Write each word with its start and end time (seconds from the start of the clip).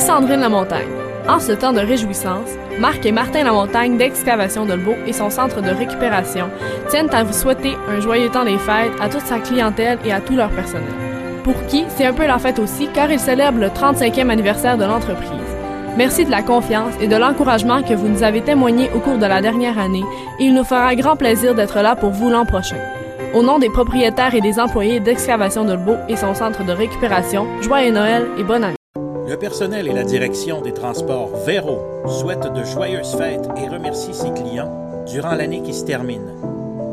Sandrine 0.00 0.40
Lamontagne. 0.40 0.88
En 1.28 1.38
ce 1.38 1.52
temps 1.52 1.74
de 1.74 1.80
réjouissance, 1.80 2.48
Marc 2.78 3.04
et 3.04 3.12
Martin 3.12 3.44
Lamontagne 3.44 3.98
d'Excavation 3.98 4.64
de 4.64 4.72
Lebeau 4.72 4.94
et 5.06 5.12
son 5.12 5.28
centre 5.28 5.60
de 5.60 5.68
récupération 5.68 6.48
tiennent 6.88 7.12
à 7.12 7.22
vous 7.22 7.34
souhaiter 7.34 7.76
un 7.86 8.00
joyeux 8.00 8.30
temps 8.30 8.46
des 8.46 8.56
fêtes 8.56 8.92
à 8.98 9.10
toute 9.10 9.26
sa 9.26 9.38
clientèle 9.38 9.98
et 10.06 10.12
à 10.12 10.20
tout 10.22 10.36
leur 10.36 10.48
personnel. 10.50 10.88
Pour 11.44 11.54
qui, 11.66 11.84
c'est 11.88 12.06
un 12.06 12.14
peu 12.14 12.26
la 12.26 12.38
fête 12.38 12.58
aussi 12.58 12.88
car 12.94 13.12
ils 13.12 13.20
célèbrent 13.20 13.60
le 13.60 13.68
35e 13.68 14.30
anniversaire 14.30 14.78
de 14.78 14.84
l'entreprise. 14.84 15.28
Merci 15.98 16.24
de 16.24 16.30
la 16.30 16.42
confiance 16.42 16.94
et 17.00 17.06
de 17.06 17.16
l'encouragement 17.16 17.82
que 17.82 17.94
vous 17.94 18.08
nous 18.08 18.22
avez 18.22 18.40
témoigné 18.40 18.90
au 18.94 19.00
cours 19.00 19.18
de 19.18 19.26
la 19.26 19.42
dernière 19.42 19.78
année 19.78 20.04
et 20.38 20.44
il 20.44 20.54
nous 20.54 20.64
fera 20.64 20.94
grand 20.94 21.16
plaisir 21.16 21.54
d'être 21.54 21.82
là 21.82 21.94
pour 21.94 22.10
vous 22.10 22.30
l'an 22.30 22.46
prochain. 22.46 22.78
Au 23.34 23.42
nom 23.42 23.58
des 23.58 23.70
propriétaires 23.70 24.34
et 24.34 24.40
des 24.40 24.58
employés 24.58 24.98
d'Excavation 24.98 25.66
de 25.66 25.74
Lebeau 25.74 25.96
et 26.08 26.16
son 26.16 26.34
centre 26.34 26.64
de 26.64 26.72
récupération, 26.72 27.46
joyeux 27.60 27.92
Noël 27.92 28.26
et 28.38 28.42
bonne 28.42 28.64
année. 28.64 28.79
Personnel 29.40 29.88
et 29.88 29.94
la 29.94 30.04
direction 30.04 30.60
des 30.60 30.74
transports 30.74 31.34
Véro 31.46 31.80
souhaitent 32.06 32.52
de 32.52 32.62
joyeuses 32.62 33.14
fêtes 33.16 33.48
et 33.56 33.68
remercient 33.68 34.12
ses 34.12 34.30
clients 34.34 35.04
durant 35.06 35.34
l'année 35.34 35.62
qui 35.62 35.72
se 35.72 35.86
termine. 35.86 36.34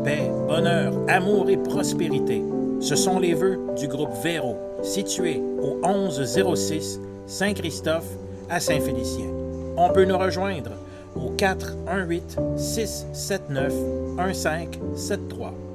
Paix, 0.05 0.32
bonheur, 0.48 0.94
amour 1.10 1.50
et 1.50 1.58
prospérité. 1.58 2.41
Ce 2.80 2.96
sont 2.96 3.20
les 3.20 3.34
vœux 3.34 3.60
du 3.78 3.90
groupe 3.90 4.14
Véro, 4.24 4.55
situé 4.82 5.41
au 5.62 5.86
1106 5.86 7.02
Saint-Christophe 7.26 8.08
à 8.50 8.62
Saint-Félicien. 8.62 9.27
On 9.76 9.90
peut 9.90 10.05
nous 10.05 10.18
rejoindre 10.18 10.72
au 11.18 11.32
418 11.32 12.38
679 12.55 13.74
1573. 14.16 15.66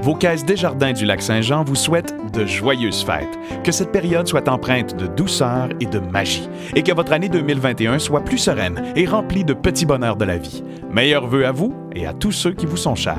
Vos 0.00 0.14
caisses 0.14 0.44
Desjardins 0.44 0.92
du 0.92 1.06
Lac-Saint-Jean 1.06 1.64
vous 1.64 1.74
souhaitent 1.74 2.14
de 2.32 2.44
joyeuses 2.44 3.02
fêtes. 3.02 3.38
Que 3.64 3.72
cette 3.72 3.92
période 3.92 4.28
soit 4.28 4.48
empreinte 4.48 4.94
de 4.94 5.06
douceur 5.06 5.70
et 5.80 5.86
de 5.86 5.98
magie. 5.98 6.48
Et 6.74 6.82
que 6.82 6.92
votre 6.92 7.12
année 7.12 7.30
2021 7.30 7.98
soit 7.98 8.22
plus 8.22 8.38
sereine 8.38 8.92
et 8.94 9.06
remplie 9.06 9.44
de 9.44 9.54
petits 9.54 9.86
bonheurs 9.86 10.16
de 10.16 10.26
la 10.26 10.36
vie. 10.36 10.62
Meilleurs 10.90 11.26
vœux 11.26 11.46
à 11.46 11.52
vous 11.52 11.74
et 11.94 12.06
à 12.06 12.12
tous 12.12 12.32
ceux 12.32 12.52
qui 12.52 12.66
vous 12.66 12.76
sont 12.76 12.94
chers. 12.94 13.16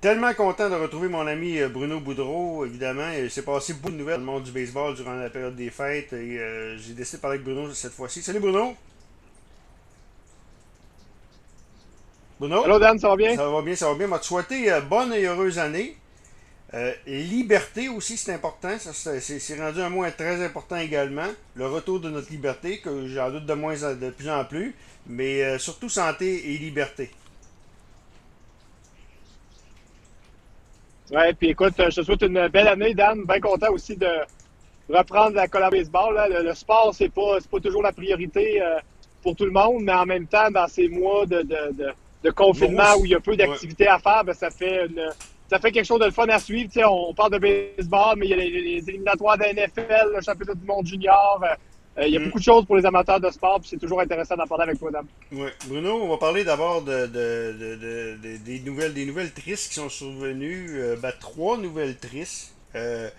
Tellement 0.00 0.32
content 0.32 0.70
de 0.70 0.74
retrouver 0.76 1.08
mon 1.08 1.26
ami 1.26 1.58
euh, 1.58 1.68
Bruno 1.68 2.00
Boudreau, 2.00 2.64
évidemment. 2.64 3.10
Il 3.18 3.30
s'est 3.30 3.42
passé 3.42 3.74
beaucoup 3.74 3.90
de 3.92 3.98
nouvelles 3.98 4.14
dans 4.16 4.20
le 4.20 4.26
monde 4.26 4.44
du 4.44 4.50
baseball 4.50 4.94
durant 4.94 5.14
la 5.14 5.28
période 5.28 5.54
des 5.56 5.68
fêtes 5.70 6.14
et 6.14 6.38
euh, 6.38 6.78
j'ai 6.78 6.94
décidé 6.94 7.18
de 7.18 7.22
parler 7.22 7.34
avec 7.36 7.44
Bruno 7.44 7.70
cette 7.74 7.92
fois-ci. 7.92 8.22
Salut 8.22 8.40
Bruno! 8.40 8.74
Bruno? 12.38 12.64
Hello 12.64 12.78
Dan, 12.78 12.98
ça 12.98 13.08
va 13.08 13.16
bien? 13.16 13.36
Ça 13.36 13.46
va 13.50 13.60
bien, 13.60 13.76
ça 13.76 13.88
va 13.88 13.94
bien. 13.94 14.08
Je 14.14 14.20
te 14.20 14.24
souhaiter 14.24 14.72
euh, 14.72 14.80
bonne 14.80 15.12
et 15.12 15.26
heureuse 15.26 15.58
année? 15.58 15.96
Euh, 16.72 16.94
liberté 17.06 17.90
aussi, 17.90 18.16
c'est 18.16 18.32
important. 18.32 18.78
Ça, 18.78 18.94
c'est, 18.94 19.20
c'est 19.38 19.60
rendu 19.60 19.82
un 19.82 19.90
mot 19.90 20.06
très 20.16 20.42
important 20.42 20.76
également. 20.76 21.28
Le 21.56 21.66
retour 21.66 22.00
de 22.00 22.08
notre 22.08 22.30
liberté, 22.30 22.80
que 22.80 23.06
j'en 23.08 23.30
doute 23.30 23.44
de 23.44 23.52
moins 23.54 23.82
en- 23.84 23.94
de 23.94 24.08
plus 24.10 24.30
en 24.30 24.46
plus. 24.46 24.74
Mais 25.06 25.42
euh, 25.42 25.58
surtout 25.58 25.90
santé 25.90 26.54
et 26.54 26.58
liberté. 26.58 27.10
Ouais, 31.12 31.32
puis 31.34 31.48
écoute, 31.50 31.74
je 31.78 31.96
te 31.96 32.02
souhaite 32.02 32.22
une 32.22 32.48
belle 32.48 32.68
année, 32.68 32.94
Dan. 32.94 33.24
Bien 33.24 33.40
content 33.40 33.70
aussi 33.72 33.96
de 33.96 34.06
reprendre 34.88 35.34
la 35.34 35.48
colla 35.48 35.68
baseball. 35.70 36.14
là. 36.14 36.28
Le, 36.28 36.42
le 36.44 36.54
sport, 36.54 36.92
c'est 36.94 37.08
pas, 37.08 37.38
c'est 37.40 37.50
pas 37.50 37.60
toujours 37.60 37.82
la 37.82 37.92
priorité 37.92 38.62
euh, 38.62 38.78
pour 39.22 39.34
tout 39.36 39.44
le 39.44 39.50
monde, 39.50 39.82
mais 39.82 39.92
en 39.92 40.06
même 40.06 40.26
temps, 40.26 40.50
dans 40.50 40.68
ces 40.68 40.88
mois 40.88 41.26
de, 41.26 41.42
de, 41.42 41.72
de, 41.72 41.92
de 42.24 42.30
confinement 42.30 42.94
où 42.98 43.04
il 43.04 43.10
y 43.10 43.14
a 43.14 43.20
peu 43.20 43.36
d'activités 43.36 43.88
à 43.88 43.98
faire, 43.98 44.24
ben, 44.24 44.34
ça 44.34 44.50
fait 44.50 44.86
une, 44.86 45.08
ça 45.48 45.58
fait 45.58 45.72
quelque 45.72 45.84
chose 45.86 46.00
de 46.00 46.10
fun 46.10 46.28
à 46.28 46.38
suivre. 46.38 46.70
Tu 46.72 46.78
sais, 46.80 46.84
on 46.86 47.12
parle 47.12 47.32
de 47.32 47.38
baseball, 47.38 48.14
mais 48.16 48.26
il 48.26 48.30
y 48.30 48.34
a 48.34 48.36
les, 48.36 48.50
les 48.50 48.88
éliminatoires 48.88 49.36
de 49.36 49.42
la 49.42 49.52
NFL, 49.52 50.12
le 50.14 50.20
championnat 50.22 50.54
du 50.54 50.64
monde 50.64 50.86
junior. 50.86 51.40
euh, 51.42 51.54
euh, 51.98 52.06
il 52.06 52.12
y 52.14 52.16
a 52.16 52.20
Mm. 52.20 52.24
beaucoup 52.24 52.38
de 52.38 52.44
choses 52.44 52.66
pour 52.66 52.76
les 52.76 52.86
amateurs 52.86 53.20
de 53.20 53.30
sport, 53.30 53.60
puis 53.60 53.68
c'est 53.70 53.78
toujours 53.78 54.00
intéressant 54.00 54.36
d'en 54.36 54.46
parler 54.46 54.64
avec 54.64 54.78
toi, 54.78 54.90
Dan. 54.90 55.06
Ouais. 55.32 55.52
Bruno, 55.66 56.02
on 56.02 56.08
va 56.08 56.16
parler 56.18 56.44
d'abord 56.44 56.82
de, 56.82 57.06
de- 57.06 57.56
de- 57.58 57.74
de- 57.76 58.16
de- 58.22 58.36
des, 58.38 58.60
nouvelles, 58.60 58.94
des 58.94 59.06
nouvelles 59.06 59.32
tristes 59.32 59.68
qui 59.68 59.74
sont 59.74 59.88
survenues. 59.88 60.68
Euh, 60.70 60.96
ben, 60.96 61.12
trois 61.18 61.56
nouvelles 61.58 61.96
tristes. 61.96 62.54
Euh, 62.74 63.10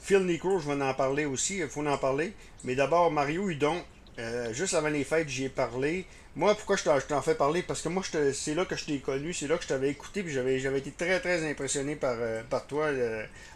Phil 0.00 0.20
Nico, 0.26 0.58
je 0.58 0.68
vais 0.70 0.82
en 0.82 0.94
parler 0.94 1.24
aussi, 1.24 1.58
il 1.58 1.68
faut 1.68 1.86
en 1.86 1.98
parler. 1.98 2.32
Mais 2.64 2.74
d'abord, 2.74 3.10
Mario 3.10 3.48
Hudon, 3.48 3.76
euh, 4.18 4.52
juste 4.52 4.74
avant 4.74 4.88
les 4.88 5.04
fêtes, 5.04 5.28
j'y 5.28 5.44
ai 5.44 5.48
parlé. 5.48 6.04
Moi, 6.36 6.54
pourquoi 6.54 6.76
je 6.76 6.84
t'en, 6.84 7.22
fais 7.22 7.34
parler? 7.34 7.62
Parce 7.62 7.80
que 7.80 7.88
moi, 7.88 8.02
c'est 8.34 8.54
là 8.54 8.64
que 8.66 8.76
je 8.76 8.84
t'ai 8.84 8.98
connu, 8.98 9.32
c'est 9.32 9.46
là 9.48 9.56
que 9.56 9.62
je 9.62 9.68
t'avais 9.68 9.88
écouté, 9.88 10.22
puis 10.22 10.32
j'avais, 10.34 10.58
j'avais 10.58 10.78
été 10.80 10.90
très, 10.90 11.18
très 11.18 11.48
impressionné 11.48 11.96
par, 11.96 12.16
par 12.50 12.66
toi 12.66 12.88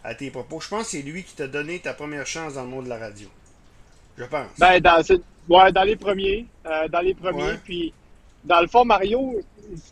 à 0.03 0.15
tes 0.15 0.31
propos. 0.31 0.61
Je 0.61 0.69
pense 0.69 0.84
que 0.84 0.91
c'est 0.93 1.03
lui 1.03 1.22
qui 1.25 1.34
t'a 1.37 1.47
donné 1.47 1.78
ta 1.81 1.93
première 1.93 2.27
chance 2.27 2.55
dans 2.55 2.62
le 2.62 2.69
monde 2.71 2.84
de 2.84 2.89
la 2.89 2.99
radio. 2.99 3.28
Je 4.16 4.25
pense. 4.25 4.47
Ben, 4.59 4.81
dans, 4.81 5.03
c'est- 5.03 5.21
ouais, 5.48 5.72
dans 5.72 5.82
les 5.84 5.97
premiers. 5.97 6.47
euh, 6.66 6.88
dans 6.88 7.00
les 7.00 7.15
premiers. 7.15 7.43
Ouais. 7.43 7.59
Puis, 7.65 7.93
dans 8.44 8.60
le 8.60 8.66
fond, 8.66 8.84
Mario, 8.84 9.41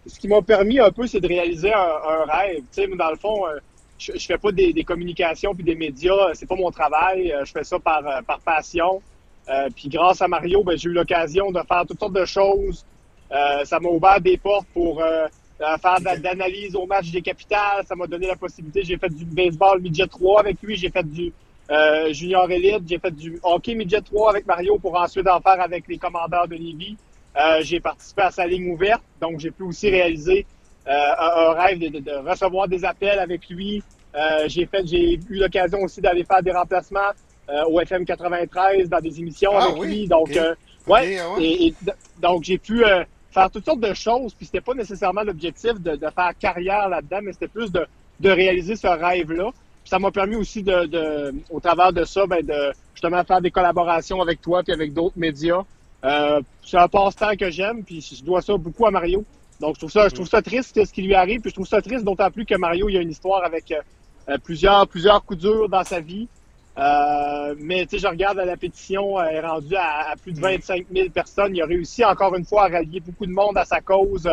ce 0.07 0.19
qui 0.19 0.29
m'a 0.29 0.43
permis 0.43 0.79
un 0.81 0.91
peu, 0.91 1.07
c'est 1.07 1.21
de 1.21 1.29
réaliser 1.29 1.73
un, 1.73 1.79
un 1.81 2.25
rêve. 2.25 2.59
Tu 2.73 2.83
sais, 2.83 2.87
dans 2.89 3.11
le 3.11 3.17
fond, 3.17 3.47
euh, 3.47 3.59
je, 3.99 4.13
je 4.15 4.27
fais 4.27 4.39
pas 4.39 4.53
des, 4.53 4.73
des 4.73 4.85
communications 4.85 5.55
puis 5.55 5.65
des 5.65 5.75
médias. 5.75 6.35
C'est 6.35 6.47
pas 6.47 6.57
mon 6.57 6.71
travail. 6.71 7.33
euh, 7.33 7.45
Je 7.45 7.53
fais 7.53 7.65
ça 7.65 7.79
par, 7.79 8.07
euh, 8.07 8.21
par 8.27 8.41
passion. 8.41 9.01
Euh, 9.49 9.69
puis 9.75 9.89
grâce 9.89 10.21
à 10.21 10.29
Mario, 10.29 10.63
ben, 10.63 10.77
j'ai 10.77 10.89
eu 10.91 10.93
l'occasion 10.93 11.51
de 11.51 11.61
faire 11.67 11.85
toutes 11.87 11.99
sortes 11.99 12.13
de 12.13 12.25
choses. 12.27 12.85
Euh, 13.33 13.65
ça 13.65 13.79
m'a 13.81 13.89
ouvert 13.89 14.21
des 14.21 14.37
portes 14.37 14.67
pour 14.75 15.03
euh, 15.03 15.27
euh, 15.61 15.77
faire 15.79 16.01
de- 16.01 16.21
d'analyse 16.21 16.75
au 16.77 16.87
match 16.87 17.11
des 17.11 17.23
capitales. 17.23 17.85
Ça 17.87 17.95
m'a 17.95 18.07
donné 18.07 18.27
la 18.27 18.37
possibilité. 18.37 18.83
J'ai 18.85 18.97
fait 18.99 19.09
du 19.09 19.25
baseball 19.25 19.81
midget 19.81 20.07
3 20.07 20.41
avec 20.41 20.61
lui. 20.63 20.77
J'ai 20.77 20.91
fait 20.91 21.03
du 21.03 21.33
euh, 21.71 22.13
junior 22.13 22.51
élite. 22.51 22.83
J'ai 22.87 22.99
fait 22.99 23.11
du 23.11 23.39
hockey 23.43 23.75
midget 23.75 24.01
3 24.01 24.31
avec 24.31 24.47
Mario 24.47 24.79
pour 24.79 24.99
ensuite 24.99 25.29
en 25.29 25.41
faire 25.41 25.61
avec 25.61 25.87
les 25.89 25.99
commandeurs 25.99 26.49
de 26.49 26.55
Lévis. 26.55 26.97
Euh, 27.37 27.61
j'ai 27.63 27.79
participé 27.81 28.23
à 28.23 28.31
sa 28.31 28.47
ligne 28.47 28.71
ouverte, 28.73 29.03
donc 29.21 29.39
j'ai 29.39 29.51
pu 29.51 29.63
aussi 29.63 29.91
réaliser 29.91 30.47
euh, 30.89 30.91
un, 30.91 31.51
un 31.51 31.53
rêve 31.53 31.79
de, 31.79 31.89
de- 31.89 31.99
de 32.01 32.29
recevoir 32.29 32.67
des 32.69 32.85
appels 32.85 33.19
avec 33.19 33.49
lui. 33.51 33.83
Euh, 34.17 34.45
j'ai 34.49 34.67
fait, 34.67 34.87
j'ai 34.87 35.15
eu 35.29 35.35
l'occasion 35.39 35.81
aussi 35.83 36.01
d'aller 36.01 36.25
faire 36.25 36.43
des 36.43 36.51
remplacements 36.53 37.11
euh, 37.51 37.65
au 37.69 37.79
FM 37.81 38.05
93 38.07 38.89
dans 38.89 39.01
des 39.01 39.21
émissions 39.21 39.53
Ah 39.55 39.65
avec 39.65 39.77
oui, 39.79 39.87
lui. 39.89 40.09
Donc, 40.09 40.31
ok. 40.31 40.37
euh, 40.37 40.55
ouais, 40.87 41.19
ah 41.19 41.31
ouais. 41.35 41.45
et, 41.45 41.75
donc 42.21 42.45
j'ai 42.45 42.59
pu 42.59 42.85
euh, 42.85 43.05
faire 43.31 43.51
toutes 43.51 43.67
sortes 43.67 43.81
de 43.81 43.93
choses. 43.95 44.33
Puis 44.35 44.47
c'était 44.47 44.63
pas 44.63 44.75
nécessairement 44.75 45.23
l'objectif 45.23 45.75
de, 45.75 45.97
de 45.97 46.07
faire 46.11 46.33
carrière 46.41 46.89
là-dedans, 46.89 47.21
mais 47.23 47.33
c'était 47.35 47.49
plus 47.49 47.71
de, 47.71 47.87
de 48.21 48.31
réaliser 48.31 48.75
ce 48.75 48.87
rêve-là. 48.89 49.51
Ça 49.89 49.99
m'a 49.99 50.11
permis 50.11 50.37
aussi 50.37 50.63
de, 50.63 50.85
de, 50.85 51.35
au 51.51 51.61
travers 51.61 51.95
de 51.95 52.05
ça, 52.05 52.27
ben 52.27 52.45
de 52.45 52.73
justement 52.93 53.25
faire 53.25 53.41
des 53.41 53.51
collaborations 53.51 54.21
avec 54.21 54.43
toi 54.43 54.63
puis 54.63 54.75
avec 54.75 54.93
d'autres 54.93 55.19
médias. 55.19 55.63
Euh, 56.05 56.43
c'est 56.63 56.77
un 56.77 56.89
passe-temps 56.89 57.37
que 57.37 57.51
j'aime, 57.51 57.83
puis 57.83 58.03
je 58.03 58.23
dois 58.23 58.43
ça 58.43 58.55
beaucoup 58.59 58.87
à 58.87 58.91
Mario. 58.91 59.25
Donc 59.61 59.77
je 59.77 59.81
trouve 59.81 59.91
ça, 59.91 60.09
je 60.11 60.15
trouve 60.15 60.29
ça 60.29 60.43
triste 60.43 60.85
ce 60.85 60.93
qui 60.93 61.01
lui 61.01 61.15
arrive, 61.15 61.41
puis 61.41 61.49
je 61.51 61.55
trouve 61.55 61.67
ça 61.67 61.81
triste 61.81 62.05
d'autant 62.05 62.31
plus 62.31 62.45
que 62.45 62.55
Mario 62.55 62.91
il 62.91 62.97
y 62.97 62.99
a 62.99 63.01
une 63.01 63.11
histoire 63.11 63.43
avec 63.45 63.73
euh, 63.73 63.81
euh, 64.29 64.37
plusieurs 64.37 64.87
plusieurs 64.87 65.25
coups 65.25 65.41
durs 65.41 65.71
dans 65.71 65.85
sa 65.85 66.01
vie. 66.01 66.29
Euh, 66.77 67.55
mais 67.59 67.87
tu 67.87 67.93
sais, 67.97 67.99
je 67.99 68.07
regarde 68.07 68.37
la 68.37 68.59
pétition, 68.59 69.19
elle 69.23 69.37
est 69.37 69.41
rendue 69.41 69.75
à, 69.75 70.11
à 70.11 70.17
plus 70.17 70.33
de 70.33 70.41
25 70.41 70.87
000 70.95 71.09
personnes. 71.09 71.57
Il 71.57 71.63
a 71.63 71.67
réussi 71.67 72.05
encore 72.05 72.35
une 72.37 72.45
fois 72.45 72.67
à 72.67 72.69
rallier 72.69 73.01
beaucoup 73.01 73.25
de 73.25 73.33
monde 73.33 73.57
à 73.57 73.65
sa 73.65 73.81
cause. 73.81 74.29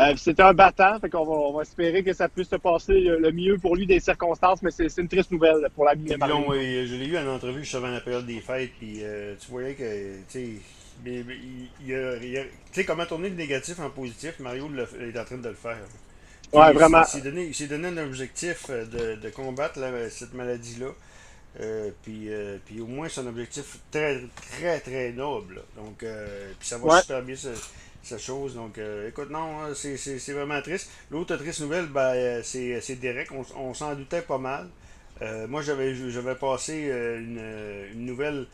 Euh, 0.00 0.12
euh, 0.12 0.16
C'était 0.16 0.42
un 0.42 0.54
battant, 0.54 0.98
fait 1.00 1.10
qu'on 1.10 1.24
va, 1.24 1.32
on 1.32 1.52
va 1.52 1.62
espérer 1.62 2.02
que 2.02 2.12
ça 2.12 2.28
puisse 2.28 2.48
se 2.48 2.56
passer 2.56 3.00
le, 3.00 3.18
le 3.18 3.32
mieux 3.32 3.58
pour 3.58 3.76
lui 3.76 3.86
des 3.86 4.00
circonstances, 4.00 4.62
mais 4.62 4.70
c'est 4.70 4.88
c'est 4.88 5.02
une 5.02 5.08
triste 5.08 5.30
nouvelle 5.30 5.68
pour 5.74 5.84
de 5.84 5.90
on- 6.48 6.52
euh, 6.52 6.86
je 6.86 6.94
l'ai 6.94 7.06
eu 7.06 7.18
en 7.18 7.26
entrevue 7.28 7.60
juste 7.60 7.74
avant 7.74 7.88
la 7.90 8.00
période 8.00 8.26
des 8.26 8.40
fêtes, 8.40 8.72
puis 8.78 8.98
euh, 9.02 9.34
tu 9.38 9.50
voyais 9.50 9.74
que, 9.74 10.16
tu 10.32 10.60
sais, 12.72 12.84
comment 12.84 13.06
tourner 13.06 13.28
le 13.30 13.36
négatif 13.36 13.78
en 13.80 13.90
positif, 13.90 14.38
Mario 14.40 14.68
le- 14.68 14.88
est 15.08 15.18
en 15.18 15.24
train 15.24 15.38
de 15.38 15.48
le 15.48 15.54
faire. 15.54 15.78
Ouais, 16.52 16.72
vraiment. 16.72 17.02
Il 17.02 17.06
s'est 17.06 17.20
donné, 17.20 17.52
donné 17.68 17.88
un 17.88 18.04
objectif 18.04 18.66
euh, 18.70 18.84
de, 18.84 19.20
de 19.20 19.30
combattre 19.30 19.78
la- 19.78 20.10
cette 20.10 20.34
maladie-là. 20.34 20.88
Euh, 21.60 21.90
puis, 22.02 22.28
euh, 22.32 22.58
puis 22.64 22.80
au 22.80 22.86
moins, 22.86 23.08
c'est 23.08 23.20
un 23.20 23.26
objectif 23.26 23.78
très, 23.90 24.20
très, 24.36 24.78
très 24.80 25.10
noble. 25.12 25.62
Donc, 25.76 26.02
euh, 26.02 26.52
puis 26.58 26.68
ça 26.68 26.78
va 26.78 26.84
Ouais. 26.94 27.00
super 27.00 27.22
bien, 27.22 27.34
cette 28.02 28.20
chose. 28.20 28.54
Donc, 28.54 28.78
euh, 28.78 29.08
écoute, 29.08 29.30
non, 29.30 29.60
hein, 29.62 29.74
c'est- 29.74 30.32
vraiment 30.32 30.60
triste. 30.62 30.90
L'autre 31.10 31.36
triste 31.36 31.60
nouvelle, 31.60 31.86
ben, 31.86 32.12
euh, 32.14 32.40
c'est 32.42 32.96
Derek. 33.00 33.30
On, 33.32 33.44
on 33.56 33.74
s'en 33.74 33.94
doutait 33.94 34.22
pas 34.22 34.38
mal. 34.38 34.68
Euh, 35.22 35.46
moi, 35.48 35.62
j'avais 35.62 36.34
passé 36.34 36.88
euh, 36.90 37.18
une, 37.18 37.98
une 38.00 38.06
nouvelle 38.06 38.46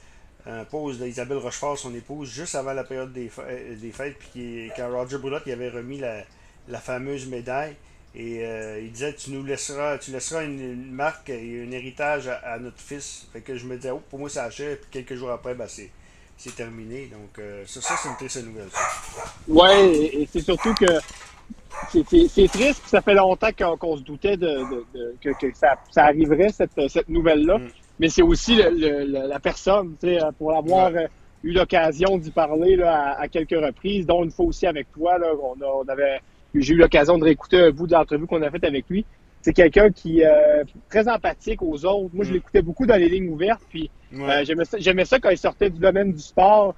pause 0.71 1.01
d'Isabelle 1.01 1.39
Rochefort, 1.39 1.77
son 1.77 1.93
épouse, 1.95 2.31
juste 2.33 2.55
avant 2.55 2.73
la 2.73 2.85
période 2.85 3.13
des, 3.13 3.29
fê- 3.29 3.43
euh, 3.49 3.75
des 3.77 3.91
fêtes, 3.91 4.17
puis 4.19 4.71
quand 4.77 4.89
Roger 4.91 5.19
Brulotte 5.19 5.43
il 5.47 5.53
avait 5.53 5.69
remis 5.71 5.99
la, 5.99 6.23
la 6.69 6.79
fameuse 6.79 7.27
médaille. 7.27 7.75
Et 8.15 8.43
il 8.83 8.93
disait 8.93 9.13
tu 9.15 9.31
nous 9.33 9.45
laisseras, 9.45 9.99
tu 9.99 10.11
laisseras 10.11 10.45
une, 10.45 10.91
marque 10.91 11.29
et 11.31 11.65
un 11.67 11.71
héritage 11.71 12.29
à, 12.29 12.59
notre 12.59 12.81
fils. 12.81 13.27
Fait 13.33 13.41
que 13.43 13.57
je 13.57 13.67
me 13.67 13.77
disais, 13.77 13.91
oh, 13.91 14.03
pour 14.09 14.19
moi 14.21 14.31
ça 14.31 14.45
achève, 14.45 14.79
puis 14.79 14.89
quelques 14.91 15.15
jours 15.19 15.31
après, 15.31 15.55
ben, 15.55 15.67
c'est, 15.69 15.91
c'est 16.37 16.55
terminé. 16.55 17.07
Donc 17.07 17.39
euh, 17.39 17.65
ça, 17.67 17.81
ça 17.81 17.95
c'est 18.03 18.09
une 18.09 18.17
triste 18.17 18.45
nouvelle. 18.45 18.69
ça. 18.71 19.25
Ouais, 19.49 19.95
et, 19.95 20.23
et 20.23 20.29
c'est 20.31 20.41
surtout 20.41 20.75
que 20.75 20.87
c'est 21.93 22.49
triste, 22.49 22.83
ça 22.87 23.01
fait 23.01 23.15
longtemps 23.15 23.51
qu'on 23.79 23.97
se 23.97 24.03
doutait 24.03 24.37
de, 24.37 24.85
que, 25.21 25.31
ça, 25.55 25.77
arriverait, 25.97 26.51
cette, 26.51 26.81
cette 26.89 27.09
nouvelle-là. 27.09 27.59
Mm. 27.59 27.69
Mais 27.99 28.09
c'est 28.09 28.23
aussi 28.23 28.57
la 28.57 29.41
personne, 29.41 29.97
pour 30.39 30.55
avoir 30.55 30.89
euh, 30.89 31.07
eu 31.43 31.53
l'occasion 31.53 32.19
d'y 32.19 32.31
parler 32.31 32.77
là, 32.77 33.17
à, 33.19 33.29
quelques 33.29 33.51
reprises, 33.59 34.07
dont 34.07 34.25
une 34.25 34.31
fois 34.31 34.47
aussi 34.47 34.67
avec 34.67 34.93
toi. 34.93 35.19
Là, 35.19 35.29
on, 35.41 35.89
avait, 35.89 36.21
j'ai 36.55 36.75
eu 36.75 36.79
l'occasion 36.79 37.19
de 37.19 37.25
réécouter 37.25 37.59
un 37.59 37.71
bout 37.71 37.87
de 37.87 37.93
l'entrevue 37.93 38.27
qu'on 38.27 38.43
a 38.43 38.51
faite 38.51 38.65
avec 38.65 38.85
lui. 38.91 39.05
C'est 39.47 39.53
quelqu'un 39.53 39.91
qui 39.93 40.23
est 40.23 40.27
euh, 40.27 40.65
très 40.89 41.09
empathique 41.09 41.63
aux 41.63 41.85
autres. 41.85 42.11
Moi, 42.13 42.25
je 42.25 42.31
mm. 42.31 42.35
l'écoutais 42.35 42.63
beaucoup 42.63 42.85
dans 42.85 42.97
les 42.97 43.09
lignes 43.09 43.29
ouvertes. 43.29 43.63
Puis 43.69 43.89
euh, 44.13 44.45
j'aimais 44.79 45.05
ça, 45.05 45.21
quand 45.21 45.31
il 45.31 45.39
sortait 45.39 45.71
du 45.71 45.79
domaine 45.79 46.13
du 46.13 46.19
sport. 46.19 46.75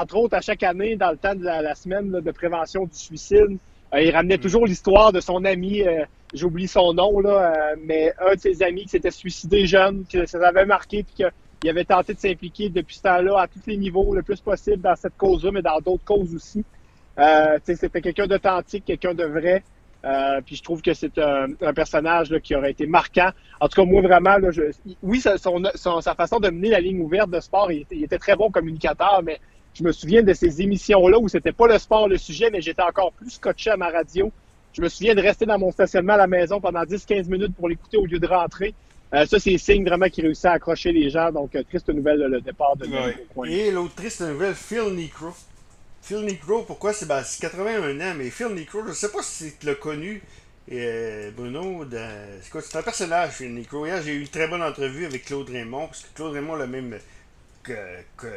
entre 0.00 0.16
autres, 0.16 0.34
à 0.34 0.40
chaque 0.40 0.62
année, 0.62 0.96
dans 0.96 1.10
le 1.10 1.18
temps 1.18 1.34
de 1.34 1.44
la, 1.44 1.74
semaine 1.74 2.10
de 2.10 2.30
prévention 2.30 2.86
du 2.86 2.96
suicide, 2.96 3.58
euh, 3.94 4.00
il 4.02 4.10
ramenait 4.10 4.38
toujours 4.38 4.66
l'histoire 4.66 5.12
de 5.12 5.20
son 5.20 5.44
ami, 5.44 5.82
euh, 5.82 6.04
j'oublie 6.34 6.68
son 6.68 6.92
nom, 6.92 7.20
là, 7.20 7.52
euh, 7.52 7.76
mais 7.82 8.12
un 8.20 8.34
de 8.34 8.40
ses 8.40 8.62
amis 8.62 8.82
qui 8.82 8.90
s'était 8.90 9.10
suicidé 9.10 9.66
jeune, 9.66 10.04
que 10.10 10.26
ça 10.26 10.38
avait 10.46 10.66
marqué, 10.66 11.02
puis 11.02 11.26
qu'il 11.60 11.70
avait 11.70 11.84
tenté 11.84 12.14
de 12.14 12.18
s'impliquer 12.18 12.68
depuis 12.68 12.96
ce 12.96 13.02
temps-là 13.02 13.40
à 13.40 13.46
tous 13.46 13.66
les 13.66 13.76
niveaux, 13.76 14.14
le 14.14 14.22
plus 14.22 14.40
possible 14.40 14.82
dans 14.82 14.96
cette 14.96 15.16
cause-là, 15.16 15.50
mais 15.52 15.62
dans 15.62 15.80
d'autres 15.80 16.04
causes 16.04 16.34
aussi. 16.34 16.64
c'était 17.64 18.00
quelqu'un 18.00 18.26
d'authentique, 18.26 18.84
quelqu'un 18.84 19.14
de 19.14 19.24
vrai. 19.24 19.62
Puis 20.46 20.56
je 20.56 20.62
trouve 20.62 20.82
que 20.82 20.94
c'est 20.94 21.18
un, 21.18 21.48
personnage 21.74 22.30
là, 22.30 22.40
qui 22.40 22.54
aurait 22.54 22.70
été 22.70 22.86
marquant. 22.86 23.30
En 23.60 23.68
tout 23.68 23.80
cas, 23.80 23.86
moi, 23.86 24.00
vraiment, 24.02 24.38
là, 24.38 24.50
je, 24.50 24.62
oui, 25.02 25.20
sa, 25.20 25.38
son, 25.38 25.62
sa 25.74 26.14
façon 26.14 26.40
de 26.40 26.50
mener 26.50 26.70
la 26.70 26.80
ligne 26.80 27.00
ouverte 27.00 27.30
de 27.30 27.40
sport, 27.40 27.70
il, 27.72 27.84
il 27.90 28.04
était 28.04 28.18
très 28.18 28.36
bon 28.36 28.50
communicateur, 28.50 29.22
mais 29.24 29.40
je 29.74 29.84
me 29.84 29.92
souviens 29.92 30.22
de 30.22 30.32
ces 30.32 30.60
émissions-là 30.60 31.18
où 31.18 31.28
c'était 31.28 31.52
pas 31.52 31.68
le 31.68 31.78
sport 31.78 32.08
le 32.08 32.18
sujet, 32.18 32.50
mais 32.50 32.60
j'étais 32.60 32.82
encore 32.82 33.12
plus 33.12 33.30
scotché 33.30 33.70
à 33.70 33.76
ma 33.76 33.90
radio. 33.90 34.32
Je 34.72 34.82
me 34.82 34.88
souviens 34.88 35.14
de 35.14 35.20
rester 35.22 35.46
dans 35.46 35.58
mon 35.58 35.70
stationnement 35.70 36.14
à 36.14 36.18
la 36.18 36.26
maison 36.26 36.60
pendant 36.60 36.82
10-15 36.82 37.28
minutes 37.28 37.54
pour 37.54 37.68
l'écouter 37.68 37.96
au 37.96 38.04
lieu 38.04 38.18
de 38.18 38.26
rentrer. 38.26 38.74
Euh, 39.14 39.24
ça, 39.24 39.38
c'est 39.38 39.56
signe 39.56 39.84
vraiment 39.84 40.08
qu'il 40.08 40.24
réussit 40.24 40.44
à 40.46 40.52
accrocher 40.52 40.92
les 40.92 41.08
gens. 41.08 41.32
Donc, 41.32 41.54
euh, 41.54 41.62
triste 41.62 41.88
nouvelle, 41.88 42.18
le 42.18 42.40
départ 42.40 42.76
de 42.76 42.86
ouais. 42.86 43.50
Et 43.50 43.70
l'autre 43.70 43.94
triste 43.94 44.20
nouvelle, 44.20 44.54
Phil 44.54 44.94
Necro. 44.94 45.28
Phil 46.08 46.24
Necro, 46.24 46.62
pourquoi 46.62 46.94
c'est 46.94 47.04
ben, 47.04 47.22
81 47.22 48.00
ans, 48.00 48.14
mais 48.16 48.30
Phil 48.30 48.46
Necro, 48.46 48.80
je 48.86 48.94
sais 48.94 49.10
pas 49.10 49.22
si 49.22 49.52
tu 49.60 49.66
l'as 49.66 49.74
connu, 49.74 50.22
euh, 50.72 51.30
Bruno. 51.32 51.84
C'est 52.42 52.76
un 52.76 52.82
personnage, 52.82 53.32
Phil 53.32 53.52
Necro. 53.52 53.84
Hier, 53.84 54.00
j'ai 54.00 54.14
eu 54.14 54.22
une 54.22 54.28
très 54.28 54.48
bonne 54.48 54.62
entrevue 54.62 55.04
avec 55.04 55.26
Claude 55.26 55.50
Raymond, 55.50 55.88
parce 55.88 56.04
que 56.04 56.14
Claude 56.14 56.32
Raymond 56.32 56.54
a 56.54 56.58
le 56.60 56.66
même 56.66 56.98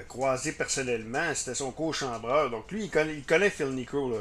croisé 0.10 0.52
personnellement. 0.52 1.34
C'était 1.34 1.56
son 1.56 1.72
co-chambreur. 1.72 2.50
Donc 2.50 2.70
lui, 2.74 2.84
il 2.84 2.90
connaît, 2.90 3.16
il 3.16 3.24
connaît 3.24 3.50
Phil 3.50 3.68
Nico. 3.68 4.10
Là. 4.10 4.18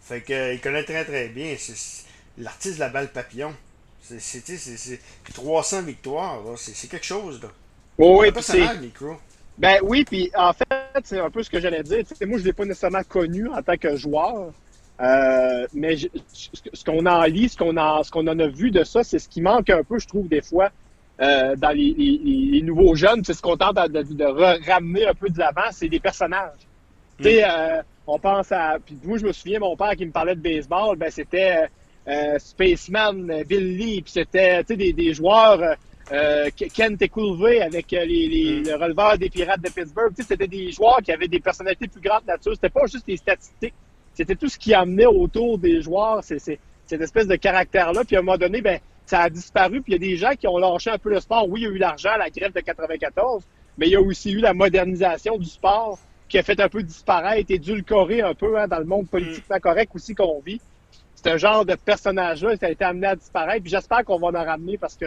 Fait 0.00 0.20
que, 0.20 0.54
il 0.54 0.60
connaît 0.60 0.84
très 0.84 1.04
très 1.04 1.26
bien. 1.26 1.56
C'est 1.58 2.04
l'artiste 2.38 2.76
de 2.76 2.80
la 2.80 2.90
balle 2.90 3.10
papillon. 3.10 3.52
C'est 4.02 5.00
300 5.32 5.82
victoires. 5.82 6.42
C'est 6.56 6.88
quelque 6.88 7.06
chose. 7.06 7.42
Là. 7.42 7.48
oui, 7.98 8.30
Ben 9.58 9.78
oui, 9.82 10.04
puis 10.04 10.30
en 10.36 10.52
fait, 10.52 10.66
c'est 11.04 11.20
un 11.20 11.30
peu 11.30 11.42
ce 11.42 11.50
que 11.50 11.60
j'allais 11.60 11.82
dire. 11.82 12.04
moi, 12.22 12.38
je 12.38 12.42
ne 12.42 12.46
l'ai 12.46 12.52
pas 12.52 12.64
nécessairement 12.64 13.04
connu 13.08 13.48
en 13.48 13.62
tant 13.62 13.76
que 13.76 13.96
joueur. 13.96 14.52
Euh, 15.00 15.66
mais 15.72 15.96
ce 15.96 16.84
qu'on 16.84 17.04
en 17.06 17.22
lit, 17.24 17.48
ce 17.48 17.56
qu'on 17.56 17.76
en, 17.76 18.02
qu'on 18.02 18.26
en 18.26 18.38
a 18.38 18.46
vu 18.46 18.70
de 18.70 18.84
ça, 18.84 19.02
c'est 19.02 19.18
ce 19.18 19.28
qui 19.28 19.42
manque 19.42 19.70
un 19.70 19.82
peu, 19.82 19.98
je 19.98 20.06
trouve, 20.06 20.28
des 20.28 20.42
fois, 20.42 20.70
euh, 21.20 21.54
dans 21.56 21.70
les, 21.70 21.94
les, 21.96 22.62
nouveaux 22.62 22.94
jeunes, 22.96 23.22
c'est 23.24 23.34
ce 23.34 23.42
qu'on 23.42 23.56
tente 23.56 23.76
de, 23.76 24.02
de, 24.02 24.68
ramener 24.68 25.06
un 25.06 25.14
peu 25.14 25.28
de 25.28 25.38
l'avant, 25.38 25.70
c'est 25.70 25.88
des 25.88 26.00
personnages. 26.00 26.58
Mm. 27.20 27.26
euh, 27.26 27.82
on 28.06 28.18
pense 28.18 28.50
à. 28.50 28.78
Puis 28.84 28.98
moi, 29.04 29.18
je 29.18 29.26
me 29.26 29.32
souviens, 29.32 29.60
mon 29.60 29.76
père 29.76 29.94
qui 29.96 30.06
me 30.06 30.10
parlait 30.10 30.34
de 30.34 30.40
baseball, 30.40 30.96
ben 30.96 31.10
c'était 31.10 31.68
euh, 32.08 32.38
Spaceman, 32.38 33.42
Bill 33.46 33.76
Lee, 33.76 34.02
puis 34.02 34.12
c'était 34.12 34.64
des, 34.64 34.92
des 34.92 35.14
joueurs. 35.14 35.76
Euh, 36.12 36.50
Ken 36.72 36.96
Tekulve 36.96 37.62
avec 37.62 37.90
les, 37.90 38.06
les, 38.06 38.60
mm. 38.60 38.64
le 38.66 38.74
releveur 38.74 39.18
des 39.18 39.30
Pirates 39.30 39.62
de 39.62 39.70
Pittsburgh. 39.70 40.12
C'était 40.18 40.46
des 40.46 40.70
joueurs 40.70 41.00
qui 41.02 41.12
avaient 41.12 41.28
des 41.28 41.40
personnalités 41.40 41.88
plus 41.88 42.00
grandes 42.00 42.26
nature. 42.26 42.52
C'était 42.54 42.68
pas 42.68 42.86
juste 42.86 43.06
des 43.06 43.16
statistiques. 43.16 43.74
C'était 44.12 44.36
tout 44.36 44.48
ce 44.48 44.58
qui 44.58 44.74
amenait 44.74 45.06
autour 45.06 45.58
des 45.58 45.80
joueurs. 45.82 46.22
C'est 46.22 46.38
cette 46.38 47.00
espèce 47.00 47.26
de 47.26 47.36
caractère-là. 47.36 48.04
Puis 48.04 48.16
à 48.16 48.18
un 48.18 48.22
moment 48.22 48.38
donné, 48.38 48.60
ben, 48.60 48.78
ça 49.06 49.20
a 49.20 49.30
disparu. 49.30 49.82
Puis 49.82 49.92
il 49.92 50.02
y 50.02 50.06
a 50.06 50.10
des 50.10 50.16
gens 50.16 50.32
qui 50.38 50.46
ont 50.46 50.58
lâché 50.58 50.90
un 50.90 50.98
peu 50.98 51.10
le 51.10 51.20
sport. 51.20 51.48
Oui, 51.48 51.62
il 51.62 51.64
y 51.64 51.66
a 51.66 51.70
eu 51.70 51.78
l'argent, 51.78 52.16
la 52.18 52.30
grève 52.30 52.52
de 52.52 52.60
94, 52.60 53.42
mais 53.78 53.86
il 53.86 53.92
y 53.92 53.96
a 53.96 54.00
aussi 54.00 54.32
eu 54.32 54.38
la 54.38 54.54
modernisation 54.54 55.38
du 55.38 55.46
sport 55.46 55.98
qui 56.28 56.38
a 56.38 56.42
fait 56.42 56.60
un 56.60 56.68
peu 56.68 56.82
disparaître, 56.82 57.50
édulcorer 57.50 58.22
un 58.22 58.34
peu 58.34 58.58
hein, 58.58 58.66
dans 58.66 58.78
le 58.78 58.84
monde 58.84 59.08
politiquement 59.08 59.58
correct 59.60 59.92
aussi 59.94 60.14
qu'on 60.14 60.40
vit. 60.40 60.60
C'est 61.14 61.30
un 61.30 61.36
genre 61.36 61.64
de 61.64 61.74
personnage-là, 61.74 62.56
ça 62.56 62.66
a 62.66 62.70
été 62.70 62.84
amené 62.84 63.06
à 63.06 63.16
disparaître. 63.16 63.62
Puis 63.62 63.70
j'espère 63.70 64.04
qu'on 64.04 64.18
va 64.18 64.28
en 64.28 64.44
ramener 64.44 64.78
parce 64.78 64.96
que, 64.96 65.06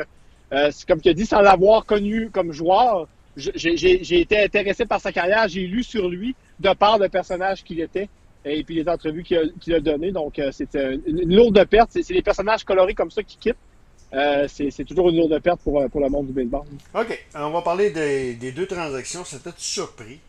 euh, 0.53 0.71
comme 0.87 1.01
tu 1.01 1.09
as 1.09 1.13
dit, 1.13 1.25
sans 1.25 1.41
l'avoir 1.41 1.85
connu 1.85 2.29
comme 2.29 2.51
joueur, 2.51 3.07
j'ai 3.35 4.19
été 4.19 4.43
intéressé 4.43 4.85
par 4.85 4.99
sa 4.99 5.11
carrière, 5.11 5.47
j'ai 5.47 5.67
lu 5.67 5.83
sur 5.83 6.09
lui 6.09 6.35
de 6.59 6.73
part 6.73 6.97
de 6.97 7.07
personnage 7.07 7.63
qu'il 7.63 7.79
était 7.79 8.09
et 8.45 8.63
puis 8.63 8.75
les 8.75 8.89
entrevues 8.89 9.23
qu'il 9.23 9.73
a, 9.73 9.75
a 9.75 9.79
données. 9.79 10.11
Donc, 10.11 10.39
euh, 10.39 10.51
c'est 10.51 10.73
une, 10.75 11.35
lourde 11.35 11.63
perte. 11.65 11.91
C'est 11.91 12.09
les 12.13 12.21
personnages 12.21 12.63
colorés 12.63 12.93
comme 12.93 13.11
ça 13.11 13.21
qui 13.23 13.37
quittent. 13.37 13.57
Euh, 14.13 14.47
c'est 14.47 14.85
toujours 14.85 15.09
une 15.09 15.17
lourde 15.17 15.37
perte 15.41 15.59
pour, 15.61 15.85
pour 15.89 16.01
le 16.01 16.09
monde 16.09 16.27
du 16.27 16.33
baseball. 16.33 16.63
OK. 16.93 17.25
On 17.35 17.49
va 17.49 17.61
parler 17.61 17.89
des, 17.89 18.35
des 18.35 18.51
deux 18.53 18.65
transactions. 18.65 19.23
T'a 19.43 19.51
surpris? 19.57 20.19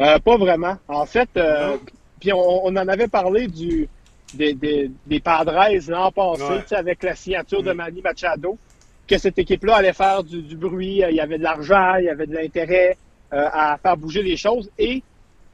Euh, 0.00 0.18
pas 0.20 0.36
vraiment. 0.36 0.76
En 0.86 1.06
fait, 1.06 1.28
euh, 1.36 1.76
puis 2.20 2.32
on, 2.32 2.66
on, 2.66 2.76
en 2.76 2.88
avait 2.88 3.08
parlé 3.08 3.48
du, 3.48 3.88
des, 4.34 4.54
des, 4.54 4.90
des 5.06 5.20
Padres 5.20 5.52
l'an 5.88 6.12
passé, 6.12 6.74
avec 6.74 7.02
la 7.02 7.16
signature 7.16 7.62
de 7.62 7.72
mm. 7.72 7.76
Manny 7.76 8.02
Machado, 8.02 8.58
que 9.08 9.18
cette 9.18 9.38
équipe-là 9.38 9.76
allait 9.76 9.92
faire 9.92 10.22
du, 10.22 10.42
du, 10.42 10.56
bruit, 10.56 11.02
il 11.08 11.16
y 11.16 11.20
avait 11.20 11.38
de 11.38 11.42
l'argent, 11.42 11.96
il 11.96 12.04
y 12.04 12.08
avait 12.08 12.26
de 12.26 12.34
l'intérêt 12.34 12.96
à 13.30 13.78
faire 13.82 13.96
bouger 13.96 14.22
les 14.22 14.36
choses 14.36 14.70
et 14.78 15.02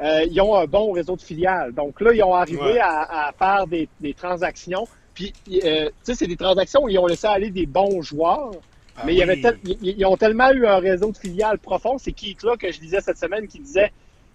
ils 0.01 0.41
ont 0.41 0.57
un 0.57 0.67
bon 0.67 0.93
réseau 0.93 1.17
de 1.17 1.23
filiales. 1.23 1.73
Donc 1.73 2.01
là, 2.01 2.13
ils 2.13 2.23
ont 2.23 2.35
arrivé 2.35 2.79
à, 2.79 3.29
à, 3.29 3.33
faire 3.33 3.67
des, 3.67 3.89
des 4.01 4.15
transactions 4.15 4.87
puis, 5.15 5.33
euh, 5.65 5.87
tu 5.87 5.93
sais, 6.03 6.15
c'est 6.15 6.27
des 6.27 6.37
transactions 6.37 6.85
où 6.85 6.89
ils 6.89 6.99
ont 6.99 7.07
laissé 7.07 7.27
aller 7.27 7.51
des 7.51 7.67
bons 7.67 8.03
joueurs. 8.03 8.51
Ah 8.97 9.03
mais 9.07 9.15
il 9.15 9.19
y 9.19 9.23
avait 9.23 9.41
ils 9.83 10.07
ont 10.07 10.17
tellement 10.17 10.51
eu 10.53 10.67
un 10.67 10.79
réseau 10.79 11.11
de 11.11 11.17
filiales 11.17 11.59
profond. 11.59 11.99
C'est 11.99 12.13
qui 12.13 12.37
là 12.43 12.57
que 12.57 12.71
je 12.71 12.81
disais 12.81 13.01
cette 13.01 13.19
semaine 13.19 13.49
qui 13.49 13.61
disait, 13.61 13.93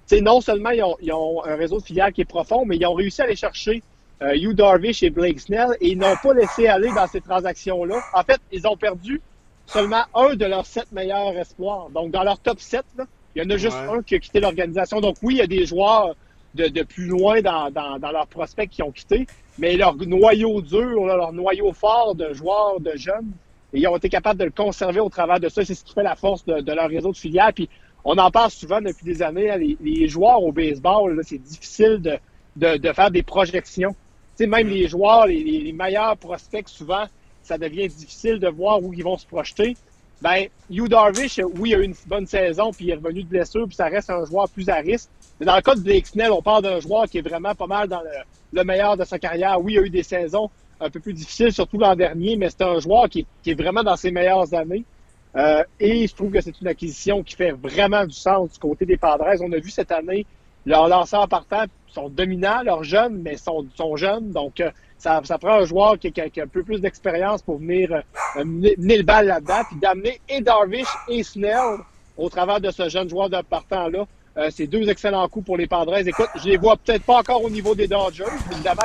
tu 0.08 0.16
sais, 0.16 0.22
non 0.22 0.42
seulement 0.42 0.72
ils 0.72 0.84
ont, 0.84 0.98
ils 1.02 1.14
ont, 1.14 1.46
un 1.46 1.56
réseau 1.56 1.80
de 1.80 1.84
filiales 1.84 2.12
qui 2.12 2.22
est 2.22 2.26
profond, 2.26 2.66
mais 2.66 2.78
ils 2.78 2.86
ont 2.86 2.94
réussi 2.94 3.22
à 3.22 3.26
aller 3.26 3.36
chercher 3.36 3.84
euh, 4.22 4.34
Hugh 4.36 4.54
Darvish 4.54 5.04
et 5.04 5.10
Blake 5.10 5.40
Snell 5.40 5.70
et 5.82 5.90
ils 5.90 5.98
n'ont 5.98 6.16
pas 6.22 6.34
laissé 6.34 6.68
aller 6.68 6.90
dans 6.94 7.08
ces 7.08 7.22
transactions-là. 7.22 8.02
En 8.14 8.24
fait, 8.24 8.40
ils 8.52 8.68
ont 8.68 8.78
perdu 8.78 9.22
seulement 9.66 10.04
un 10.14 10.36
de 10.36 10.46
leurs 10.46 10.66
sept 10.66 10.92
meilleurs 10.92 11.36
espoirs. 11.38 11.90
Donc, 11.90 12.12
dans 12.12 12.24
leur 12.24 12.40
top 12.40 12.60
7, 12.60 12.84
là, 12.98 13.06
il 13.36 13.44
y 13.44 13.46
en 13.46 13.50
a 13.50 13.58
juste 13.58 13.78
un 13.78 14.02
qui 14.02 14.16
a 14.16 14.20
quitté 14.20 14.40
l'organisation. 14.40 15.00
Donc, 15.00 15.18
oui, 15.22 15.36
il 15.36 15.38
y 15.38 15.42
a 15.42 15.48
des 15.48 15.66
joueurs 15.66 16.16
de, 16.56 16.68
de 16.68 16.84
plus 16.84 17.06
loin 17.06 17.42
dans, 17.42 17.70
dans, 17.70 18.00
dans 18.00 18.12
leurs 18.12 18.28
prospects 18.28 18.70
qui 18.70 18.82
ont 18.82 18.92
quitté, 18.92 19.28
mais 19.58 19.78
leur 19.78 19.96
noyau 19.96 20.62
dur, 20.62 21.06
leur 21.06 21.32
noyau 21.32 21.72
fort 21.74 22.16
de 22.16 22.34
joueurs, 22.34 22.80
de 22.80 22.96
jeunes, 22.96 23.32
ils 23.74 23.88
ont 23.88 23.98
été 23.98 24.10
capables 24.10 24.40
de 24.40 24.46
le 24.46 24.52
conserver 24.52 25.00
au 25.00 25.10
travers 25.10 25.40
de 25.40 25.50
ça. 25.50 25.64
C'est 25.64 25.76
ce 25.76 25.84
qui 25.84 25.94
fait 25.94 26.04
la 26.04 26.16
force 26.16 26.46
de, 26.46 26.74
leur 26.74 26.90
réseau 26.90 27.12
de 27.12 27.18
filières. 27.18 27.54
Puis 27.54 27.70
on 28.04 28.18
en 28.18 28.32
parle 28.32 28.50
souvent 28.52 28.82
depuis 28.82 29.06
des 29.06 29.22
années. 29.22 29.52
Hein, 29.52 29.58
les, 29.58 30.08
joueurs 30.08 30.42
au 30.42 30.52
baseball, 30.52 31.20
c'est 31.24 31.38
difficile 31.38 32.02
de, 32.56 32.78
de, 32.78 32.94
faire 32.94 33.12
des 33.12 33.24
projections. 33.24 33.96
Même 34.48 34.68
les 34.68 34.88
joueurs, 34.88 35.28
les, 35.28 35.72
meilleurs 35.74 36.18
prospects, 36.18 36.68
souvent, 36.68 37.06
ça 37.44 37.58
devient 37.58 37.88
difficile 37.88 38.40
de 38.40 38.48
voir 38.48 38.82
où 38.82 38.94
ils 38.94 39.04
vont 39.04 39.18
se 39.18 39.26
projeter. 39.26 39.76
Ben, 40.22 40.48
Hugh 40.70 40.90
Darvish, 40.90 41.40
oui, 41.58 41.74
a 41.74 41.78
eu 41.78 41.84
une 41.84 41.96
bonne 42.06 42.26
saison, 42.26 42.72
puis 42.72 42.86
il 42.86 42.92
est 42.92 42.96
revenu 42.96 43.24
de 43.24 43.30
blessure, 43.30 43.66
puis 43.66 43.76
ça 43.76 43.86
reste 43.86 44.10
un 44.10 44.26
joueur 44.26 44.50
plus 44.50 44.68
à 44.70 44.76
risque. 44.76 45.10
Mais 45.40 45.46
dans 45.46 45.56
le 45.56 45.62
cas 45.62 45.76
de 45.76 45.82
Blake 45.82 46.08
Snell, 46.08 46.32
on 46.32 46.42
parle 46.42 46.64
d'un 46.64 46.80
joueur 46.80 47.06
qui 47.06 47.20
est 47.20 47.22
vraiment 47.22 47.56
pas 47.56 47.68
mal 47.68 47.88
dans 47.88 48.02
le, 48.02 48.10
le 48.52 48.64
meilleur 48.64 48.98
de 48.98 49.06
sa 49.06 49.18
carrière. 49.18 49.62
Oui, 49.62 49.74
il 49.74 49.80
a 49.80 49.82
eu 49.84 49.90
des 49.90 50.04
saisons 50.04 50.50
un 50.80 50.90
peu 50.90 51.00
plus 51.00 51.14
difficiles, 51.14 51.52
surtout 51.52 51.78
l'an 51.78 51.96
dernier, 51.96 52.38
mais 52.38 52.50
c'est 52.50 52.62
un 52.62 52.80
joueur 52.80 53.10
qui, 53.10 53.26
est 53.46 53.54
vraiment 53.54 53.84
dans 53.84 53.96
ses 53.96 54.12
meilleures 54.12 54.54
années. 54.54 54.84
Euh, 55.36 55.64
et 55.80 56.08
je 56.08 56.16
trouve 56.16 56.32
que 56.32 56.42
c'est 56.42 56.60
une 56.60 56.68
acquisition 56.68 57.22
qui 57.24 57.36
fait 57.36 57.52
vraiment 57.52 58.06
du 58.06 58.16
sens 58.16 58.54
du 58.54 58.60
côté 58.60 58.86
des 58.86 58.98
Padres. 58.98 59.26
On 59.42 59.52
a 59.52 59.60
vu 59.60 59.70
cette 59.70 59.92
année 59.92 60.26
leurs 60.70 60.88
lanceurs 60.88 61.28
partants 61.28 61.66
sont 61.88 62.10
dominants, 62.10 62.62
leurs 62.62 62.84
jeunes, 62.84 63.18
mais 63.24 63.38
sont, 63.38 63.66
sont 63.76 63.96
jeunes. 63.96 64.32
Donc, 64.32 64.62
euh, 64.62 64.70
ça, 65.00 65.20
ça 65.24 65.40
prend 65.40 65.62
un 65.62 65.66
joueur 65.66 65.98
qui, 65.98 66.14
a, 66.22 66.44
un 66.44 66.48
peu 66.48 66.64
plus 66.64 66.80
d'expérience 66.80 67.42
pour 67.42 67.58
venir 67.58 67.92
euh, 67.92 68.46
mener, 68.46 68.98
le 68.98 69.04
bal 69.04 69.26
là-dedans, 69.26 69.62
puis 69.68 69.80
d'amener 69.80 70.22
et 70.30 70.42
Darvish 70.42 70.88
et 71.08 71.24
Snell 71.24 71.80
au 72.18 72.30
travers 72.30 72.62
de 72.62 72.70
ce 72.70 72.88
jeune 72.88 73.10
joueur 73.10 73.30
de 73.30 73.42
partant-là 73.42 74.06
euh, 74.38 74.50
c'est 74.56 74.68
deux 74.68 74.88
excellents 74.90 75.28
coups 75.28 75.46
pour 75.46 75.58
les 75.58 75.68
Padres. 75.68 75.98
Écoute, 75.98 76.30
je 76.36 76.50
les 76.50 76.58
vois 76.58 76.78
peut-être 76.78 77.04
pas 77.04 77.18
encore 77.18 77.44
au 77.44 77.50
niveau 77.50 77.76
des 77.76 77.88
Dodgers, 77.88 78.26
évidemment, 78.52 78.84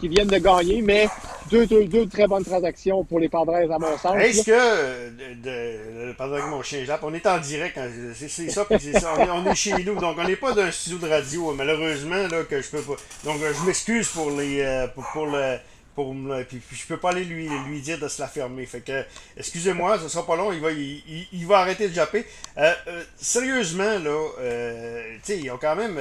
qui, 0.00 0.08
viennent 0.08 0.28
de 0.28 0.38
gagner, 0.38 0.82
mais 0.82 1.08
deux, 1.50 1.66
deux, 1.66 1.84
deux, 1.84 2.06
très 2.06 2.26
bonnes 2.26 2.44
transactions 2.44 3.04
pour 3.04 3.20
les 3.20 3.28
Padres, 3.28 3.54
à 3.54 3.78
mon 3.78 3.96
sens. 3.96 4.16
Est-ce 4.18 4.44
que, 4.44 5.10
de, 5.42 6.12
pardon 6.14 6.34
avec 6.34 6.46
mon 6.46 6.62
chien 6.62 6.84
Jap, 6.84 7.00
on 7.02 7.14
est 7.14 7.26
en 7.26 7.38
direct, 7.38 7.78
hein, 7.78 7.88
c'est 8.14 8.28
ça, 8.28 8.64
puis 8.64 8.78
c'est 8.80 8.98
ça, 8.98 9.14
on 9.32 9.50
est, 9.50 9.54
chez 9.54 9.82
nous, 9.84 9.94
donc 9.94 10.16
on 10.18 10.24
n'est 10.24 10.36
pas 10.36 10.52
d'un 10.52 10.70
studio 10.70 10.98
de 10.98 11.08
radio, 11.08 11.52
malheureusement, 11.52 12.28
là, 12.30 12.42
que 12.48 12.60
je 12.60 12.68
peux 12.68 12.82
pas. 12.82 12.96
Donc, 13.24 13.36
je 13.40 13.66
m'excuse 13.66 14.08
pour 14.08 14.30
les, 14.30 14.60
euh, 14.60 14.86
pour, 14.88 15.04
pour 15.12 15.26
le, 15.26 15.56
pour 15.94 16.14
puis, 16.48 16.58
puis, 16.58 16.76
je 16.76 16.86
peux 16.86 16.96
pas 16.96 17.10
aller 17.10 17.24
lui, 17.24 17.48
lui 17.66 17.80
dire 17.80 17.98
de 17.98 18.08
se 18.08 18.20
la 18.20 18.28
fermer. 18.28 18.66
Fait 18.66 18.80
que, 18.80 19.04
excusez-moi, 19.36 19.98
ce 19.98 20.08
sera 20.08 20.26
pas 20.26 20.36
long, 20.36 20.52
il 20.52 20.60
va, 20.60 20.72
il, 20.72 21.26
il, 21.32 21.46
va 21.46 21.58
arrêter 21.58 21.88
de 21.88 21.94
japper. 21.94 22.26
Euh, 22.58 22.72
euh, 22.88 23.04
sérieusement, 23.16 23.98
là, 23.98 24.28
euh, 24.40 25.16
tu 25.18 25.20
sais, 25.22 25.38
ils 25.38 25.50
ont 25.50 25.58
quand 25.58 25.76
même. 25.76 26.00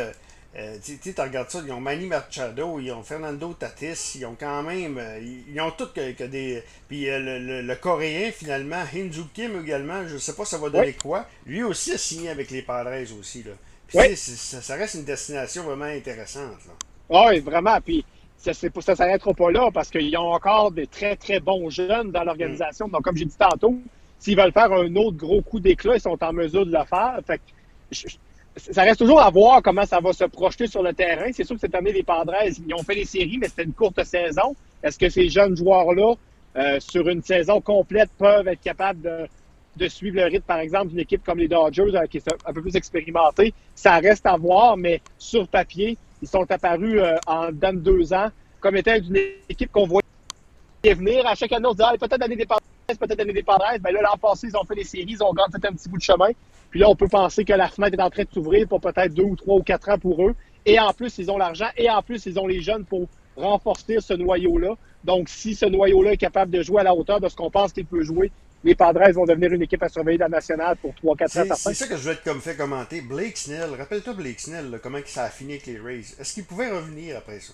Tu 0.84 1.00
sais, 1.02 1.20
regardes 1.20 1.50
ça, 1.50 1.62
ils 1.66 1.72
ont 1.72 1.80
Manny 1.80 2.06
Machado, 2.06 2.80
ils 2.80 2.92
ont 2.92 3.02
Fernando 3.02 3.54
Tatis, 3.54 4.18
ils 4.20 4.26
ont 4.26 4.36
quand 4.40 4.62
même. 4.62 5.02
ils, 5.22 5.60
ont 5.62 5.72
tous 5.72 5.88
que, 5.88 6.24
des. 6.26 6.64
Puis 6.88 7.06
le, 7.06 7.62
le, 7.62 7.76
Coréen, 7.76 8.32
finalement, 8.32 8.84
Hinju 8.94 9.24
Kim 9.34 9.60
également, 9.62 10.08
je 10.08 10.18
sais 10.18 10.34
pas 10.34 10.46
ça 10.46 10.60
va 10.60 10.70
donner 10.70 10.94
quoi. 10.94 11.26
Lui 11.48 11.64
aussi 11.64 11.94
a 11.94 11.98
signé 11.98 12.30
avec 12.30 12.52
les 12.52 12.62
Padres 12.62 13.12
aussi, 13.20 13.44
là. 13.44 13.54
Puis 13.88 14.16
ça, 14.16 14.62
ça, 14.62 14.76
reste 14.76 14.96
une 14.96 15.06
destination 15.06 15.64
vraiment 15.64 15.86
intéressante, 15.86 16.58
là. 16.68 16.74
Oui, 17.10 17.40
vraiment. 17.40 17.80
Puis 17.82 18.06
ça 18.52 18.68
ne 18.92 18.96
s'arrêtera 18.96 19.34
pas 19.34 19.52
là 19.52 19.70
parce 19.74 19.90
qu'ils 19.90 20.16
ont 20.18 20.34
encore 20.34 20.72
des 20.72 20.88
très, 20.88 21.16
très 21.16 21.40
bons 21.40 21.70
jeunes 21.70 22.12
dans 22.12 22.24
l'organisation. 22.24 22.90
Donc, 22.90 23.04
comme 23.04 23.16
j'ai 23.16 23.26
dit 23.26 23.38
tantôt, 23.38 23.76
s'ils 24.20 24.36
veulent 24.36 24.52
faire 24.52 24.72
un 24.74 24.94
autre 24.96 25.18
gros 25.18 25.42
coup 25.42 25.62
d'éclat, 25.62 25.96
ils 25.96 26.02
sont 26.02 26.22
en 26.22 26.34
mesure 26.34 26.66
de 26.66 26.72
le 26.72 26.84
faire. 26.84 27.20
Ça 28.58 28.84
reste 28.84 29.00
toujours 29.00 29.22
à 29.22 29.30
voir 29.30 29.62
comment 29.64 29.86
ça 29.86 30.00
va 30.00 30.12
se 30.12 30.26
projeter 30.26 30.68
sur 30.68 30.84
le 30.84 30.94
terrain. 30.94 31.32
C'est 31.32 31.46
sûr 31.46 31.56
que 31.56 31.62
cette 31.62 31.74
année, 31.74 31.94
les 31.94 32.04
Padres, 32.04 32.36
ils 32.46 32.74
ont 32.74 32.84
fait 32.84 32.96
les 32.96 33.06
séries, 33.06 33.38
mais 33.40 33.48
c'était 33.48 33.64
une 33.64 33.74
courte 33.74 34.04
saison. 34.04 34.56
Est-ce 34.84 35.00
que 35.00 35.10
ces 35.10 35.30
jeunes 35.30 35.56
joueurs-là, 35.56 36.14
euh, 36.58 36.80
sur 36.80 37.08
une 37.08 37.24
saison 37.24 37.62
complète, 37.62 38.10
peuvent 38.18 38.48
être 38.48 38.62
capables 38.62 39.02
de, 39.02 39.28
de 39.78 39.88
suivre 39.88 40.18
le 40.18 40.26
rythme, 40.26 40.46
par 40.46 40.60
exemple, 40.60 40.90
d'une 40.90 41.00
équipe 41.00 41.24
comme 41.24 41.40
les 41.40 41.48
Dodgers, 41.48 41.96
euh, 41.96 42.06
qui 42.08 42.18
est 42.18 42.28
un 42.46 42.54
peu 42.54 42.62
plus 42.62 42.76
expérimentée? 42.76 43.54
Ça 43.74 43.98
reste 43.98 44.26
à 44.26 44.36
voir, 44.38 44.78
mais 44.78 45.02
sur 45.18 45.48
papier, 45.48 45.98
ils 46.24 46.28
sont 46.28 46.50
apparus 46.50 47.00
euh, 47.00 47.18
en 47.28 47.52
dans 47.52 47.76
deux 47.76 48.14
ans 48.14 48.30
comme 48.62 48.78
étant 48.78 48.96
une 48.96 49.18
équipe 49.50 49.72
qu'on 49.74 49.86
voyait 49.86 50.06
venir. 50.84 51.28
À 51.28 51.36
chaque 51.36 51.52
année, 51.52 51.68
on 51.68 51.74
se 51.74 51.78
disait 51.78 51.98
peut-être 52.00 52.22
l'année 52.22 52.38
des 52.38 52.46
Padres, 52.46 52.62
peut-être 52.88 53.18
l'année 53.18 53.34
des 53.34 53.44
Padres. 53.44 53.66
Ben 53.82 53.94
là, 53.94 54.02
l'an 54.02 54.18
passé, 54.18 54.48
ils 54.48 54.56
ont 54.56 54.64
fait 54.64 54.76
les 54.76 54.86
séries, 54.86 55.06
ils 55.10 55.22
ont 55.22 55.34
gagné 55.34 55.68
un 55.68 55.74
petit 55.74 55.90
bout 55.90 55.98
de 55.98 56.02
chemin. 56.02 56.30
Puis 56.70 56.80
là, 56.80 56.90
on 56.90 56.96
peut 56.96 57.10
penser 57.10 57.44
que 57.44 57.52
la 57.52 57.68
fenêtre 57.68 58.00
est 58.00 58.02
en 58.02 58.10
train 58.10 58.24
de 58.24 58.30
s'ouvrir 58.34 58.66
pour 58.70 58.80
peut-être 58.80 59.14
deux 59.14 59.24
ou 59.24 59.36
trois 59.36 59.58
ou 59.58 59.64
quatre 59.64 59.90
ans 59.90 60.00
pour 60.00 60.26
eux. 60.26 60.34
Et 60.66 60.80
en 60.80 60.94
plus, 60.94 61.18
ils 61.18 61.30
ont 61.30 61.38
l'argent 61.38 61.68
et 61.76 61.90
en 61.90 62.02
plus, 62.02 62.26
ils 62.26 62.40
ont 62.40 62.48
les 62.48 62.62
jeunes 62.62 62.86
pour 62.86 63.10
renforcer 63.36 63.98
ce 64.00 64.14
noyau-là. 64.14 64.76
Donc, 65.04 65.28
si 65.28 65.56
ce 65.56 65.66
noyau-là 65.66 66.14
est 66.14 66.18
capable 66.18 66.52
de 66.52 66.62
jouer 66.62 66.80
à 66.80 66.84
la 66.84 66.96
hauteur 66.96 67.20
de 67.20 67.28
ce 67.28 67.36
qu'on 67.36 67.52
pense 67.52 67.74
qu'il 67.74 67.86
peut 67.86 68.02
jouer, 68.02 68.32
les 68.64 68.76
Padres 68.76 69.12
vont 69.14 69.26
devenir 69.26 69.52
une 69.52 69.62
équipe 69.62 69.84
à 69.84 69.90
surveiller 69.90 70.18
de 70.18 70.24
la 70.24 70.30
nationale 70.30 70.78
pour 70.78 70.94
3-4 71.04 71.52
ans. 71.52 71.56
C'est 71.56 71.74
ça 71.74 71.88
que 71.88 71.98
je 71.98 72.04
veux 72.04 72.14
être 72.14 72.24
comme 72.24 72.42
fait 72.42 72.56
commenter. 72.56 73.02
Blake 73.02 73.38
Snell, 73.38 73.72
rappelle-toi 73.78 74.14
Blake 74.14 74.40
Snell, 74.40 74.80
comment 74.82 75.00
ça 75.06 75.26
a 75.26 75.30
fini 75.30 75.54
avec 75.54 75.66
les 75.66 75.80
Rays. 75.80 76.06
Est-ce 76.20 76.34
qu'il 76.34 76.46
pouvait 76.46 76.70
revenir 76.70 77.18
après 77.18 77.40
ça? 77.40 77.54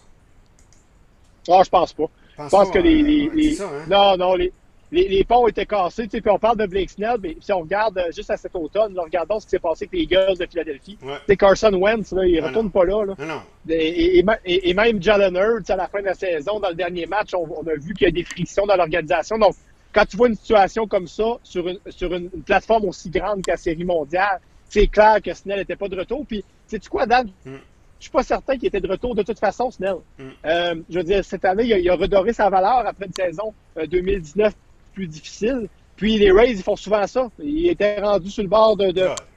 Ah, 1.49 1.61
je 1.63 1.69
pense 1.69 1.93
pas. 1.93 2.05
Je 2.37 2.49
pense, 2.49 2.71
que 2.71 2.79
les. 2.79 3.59
Hein? 3.61 3.85
Non, 3.89 4.15
non, 4.17 4.35
les, 4.35 4.53
les, 4.91 5.23
ponts 5.23 5.47
étaient 5.47 5.65
cassés. 5.65 6.07
Puis 6.07 6.21
on 6.27 6.39
parle 6.39 6.57
de 6.57 6.65
Blake 6.65 6.89
Snell, 6.89 7.17
mais 7.21 7.35
si 7.41 7.51
on 7.51 7.61
regarde 7.61 7.97
euh, 7.97 8.11
juste 8.11 8.29
à 8.29 8.37
cet 8.37 8.55
automne, 8.55 8.97
regardons 8.97 9.39
ce 9.39 9.45
qui 9.45 9.51
s'est 9.51 9.59
passé 9.59 9.85
avec 9.85 9.93
les 9.93 10.03
Eagles 10.03 10.37
de 10.39 10.45
Philadelphie. 10.45 10.97
C'est 11.27 11.37
Carson 11.37 11.73
Wentz, 11.73 12.11
là, 12.11 12.25
il 12.25 12.41
ne 12.41 12.47
retourne 12.47 12.71
pas 12.71 12.85
là. 12.85 13.05
là. 13.05 13.15
Non, 13.19 13.41
Et, 13.69 14.23
et, 14.45 14.73
même 14.73 15.01
Jalen 15.01 15.35
Hurts, 15.35 15.69
à 15.69 15.75
la 15.75 15.87
fin 15.87 15.99
de 16.01 16.05
la 16.05 16.13
saison, 16.13 16.59
dans 16.59 16.69
le 16.69 16.75
dernier 16.75 17.05
match, 17.05 17.33
on, 17.33 17.67
a 17.67 17.75
vu 17.75 17.93
qu'il 17.93 18.07
y 18.07 18.09
a 18.09 18.11
des 18.11 18.23
frictions 18.23 18.65
dans 18.65 18.75
l'organisation. 18.75 19.37
Donc, 19.37 19.55
quand 19.93 20.05
tu 20.05 20.17
vois 20.17 20.27
une 20.27 20.35
situation 20.35 20.87
comme 20.87 21.07
ça 21.07 21.37
sur 21.43 21.67
une, 21.67 21.79
sur 21.89 22.13
une, 22.13 22.29
plateforme 22.29 22.85
aussi 22.85 23.09
grande 23.09 23.41
qu'à 23.41 23.57
Série 23.57 23.83
mondiale, 23.83 24.39
c'est 24.67 24.87
clair 24.87 25.21
que 25.21 25.33
Snell 25.33 25.59
n'était 25.59 25.75
pas 25.75 25.87
de 25.87 25.97
retour. 25.97 26.25
Puis, 26.25 26.43
sais-tu 26.67 26.89
quoi, 26.89 27.05
Dan? 27.05 27.27
Mm. 27.45 27.55
Je 27.97 28.03
suis 28.03 28.11
pas 28.11 28.23
certain 28.23 28.55
qu'il 28.55 28.67
était 28.67 28.79
de 28.79 28.87
retour 28.87 29.15
de 29.15 29.23
toute 29.23 29.39
façon, 29.39 29.71
Snell. 29.71 29.95
Mm. 30.17 30.23
Euh, 30.45 30.75
je 30.89 30.97
veux 30.97 31.03
dire, 31.03 31.25
cette 31.25 31.43
année, 31.43 31.65
il 31.65 31.89
a, 31.89 31.95
redoré 31.95 32.33
sa 32.33 32.49
valeur 32.49 32.85
après 32.85 33.07
une 33.07 33.13
saison 33.13 33.53
2019 33.75 34.53
euh, 34.53 34.57
plus 34.93 35.07
difficile. 35.07 35.67
Puis 35.95 36.17
les 36.17 36.31
Rays, 36.31 36.51
ils 36.51 36.63
font 36.63 36.77
souvent 36.77 37.05
ça. 37.07 37.29
Ils 37.39 37.67
étaient 37.67 37.99
rendus 37.99 38.31
sur 38.31 38.43
le 38.43 38.49
bord 38.49 38.77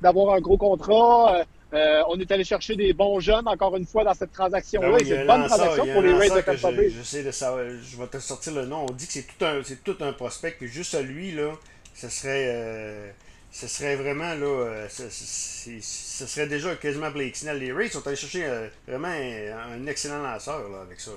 d'avoir 0.00 0.34
un 0.34 0.40
gros 0.40 0.56
contrat. 0.56 1.38
Euh, 1.38 1.44
on 1.72 2.18
est 2.20 2.30
allé 2.30 2.44
chercher 2.44 2.76
des 2.76 2.92
bons 2.92 3.20
jeunes, 3.20 3.46
encore 3.48 3.76
une 3.76 3.86
fois, 3.86 4.04
dans 4.04 4.14
cette 4.14 4.32
transaction-là. 4.32 4.90
Ben 4.90 5.04
c'est 5.04 5.20
une 5.20 5.26
bonne 5.26 5.46
transaction 5.46 5.86
pour 5.92 6.02
les 6.02 6.12
Rays 6.12 6.30
de 6.30 6.40
Tampa 6.40 6.72
Bay. 6.72 6.90
Je, 6.90 7.02
sais 7.02 7.22
de 7.22 7.30
savoir, 7.30 7.64
je 7.64 7.96
vais 7.96 8.06
te 8.06 8.18
sortir 8.18 8.54
le 8.54 8.66
nom. 8.66 8.86
On 8.88 8.92
dit 8.92 9.06
que 9.06 9.12
c'est 9.12 9.26
tout 9.26 9.44
un, 9.44 9.62
c'est 9.64 9.82
tout 9.82 9.96
un 10.00 10.12
prospect, 10.12 10.56
puis 10.58 10.68
juste 10.68 11.00
lui, 11.02 11.32
là, 11.32 11.52
ce 11.94 12.08
serait 12.08 13.12
ce 13.52 13.68
serait 13.68 13.96
vraiment 13.96 14.34
là, 14.34 14.46
euh, 14.46 14.86
ce, 14.88 16.26
serait 16.26 16.46
déjà 16.46 16.74
quasiment 16.74 17.10
Blake 17.10 17.36
Snell. 17.36 17.58
Les 17.58 17.70
Rays 17.70 17.90
sont 17.90 18.04
allés 18.06 18.16
chercher 18.16 18.44
euh, 18.46 18.66
vraiment 18.88 19.08
un, 19.08 19.86
excellent 19.86 20.22
lanceur 20.22 20.70
là, 20.70 20.80
avec 20.80 20.98
ça. 20.98 21.10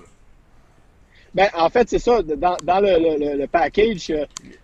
Ben, 1.34 1.48
en 1.54 1.70
fait, 1.70 1.90
c'est 1.90 2.00
ça. 2.00 2.22
Dans, 2.22 2.58
dans 2.64 2.80
le, 2.82 3.38
le, 3.38 3.48
package, 3.48 4.12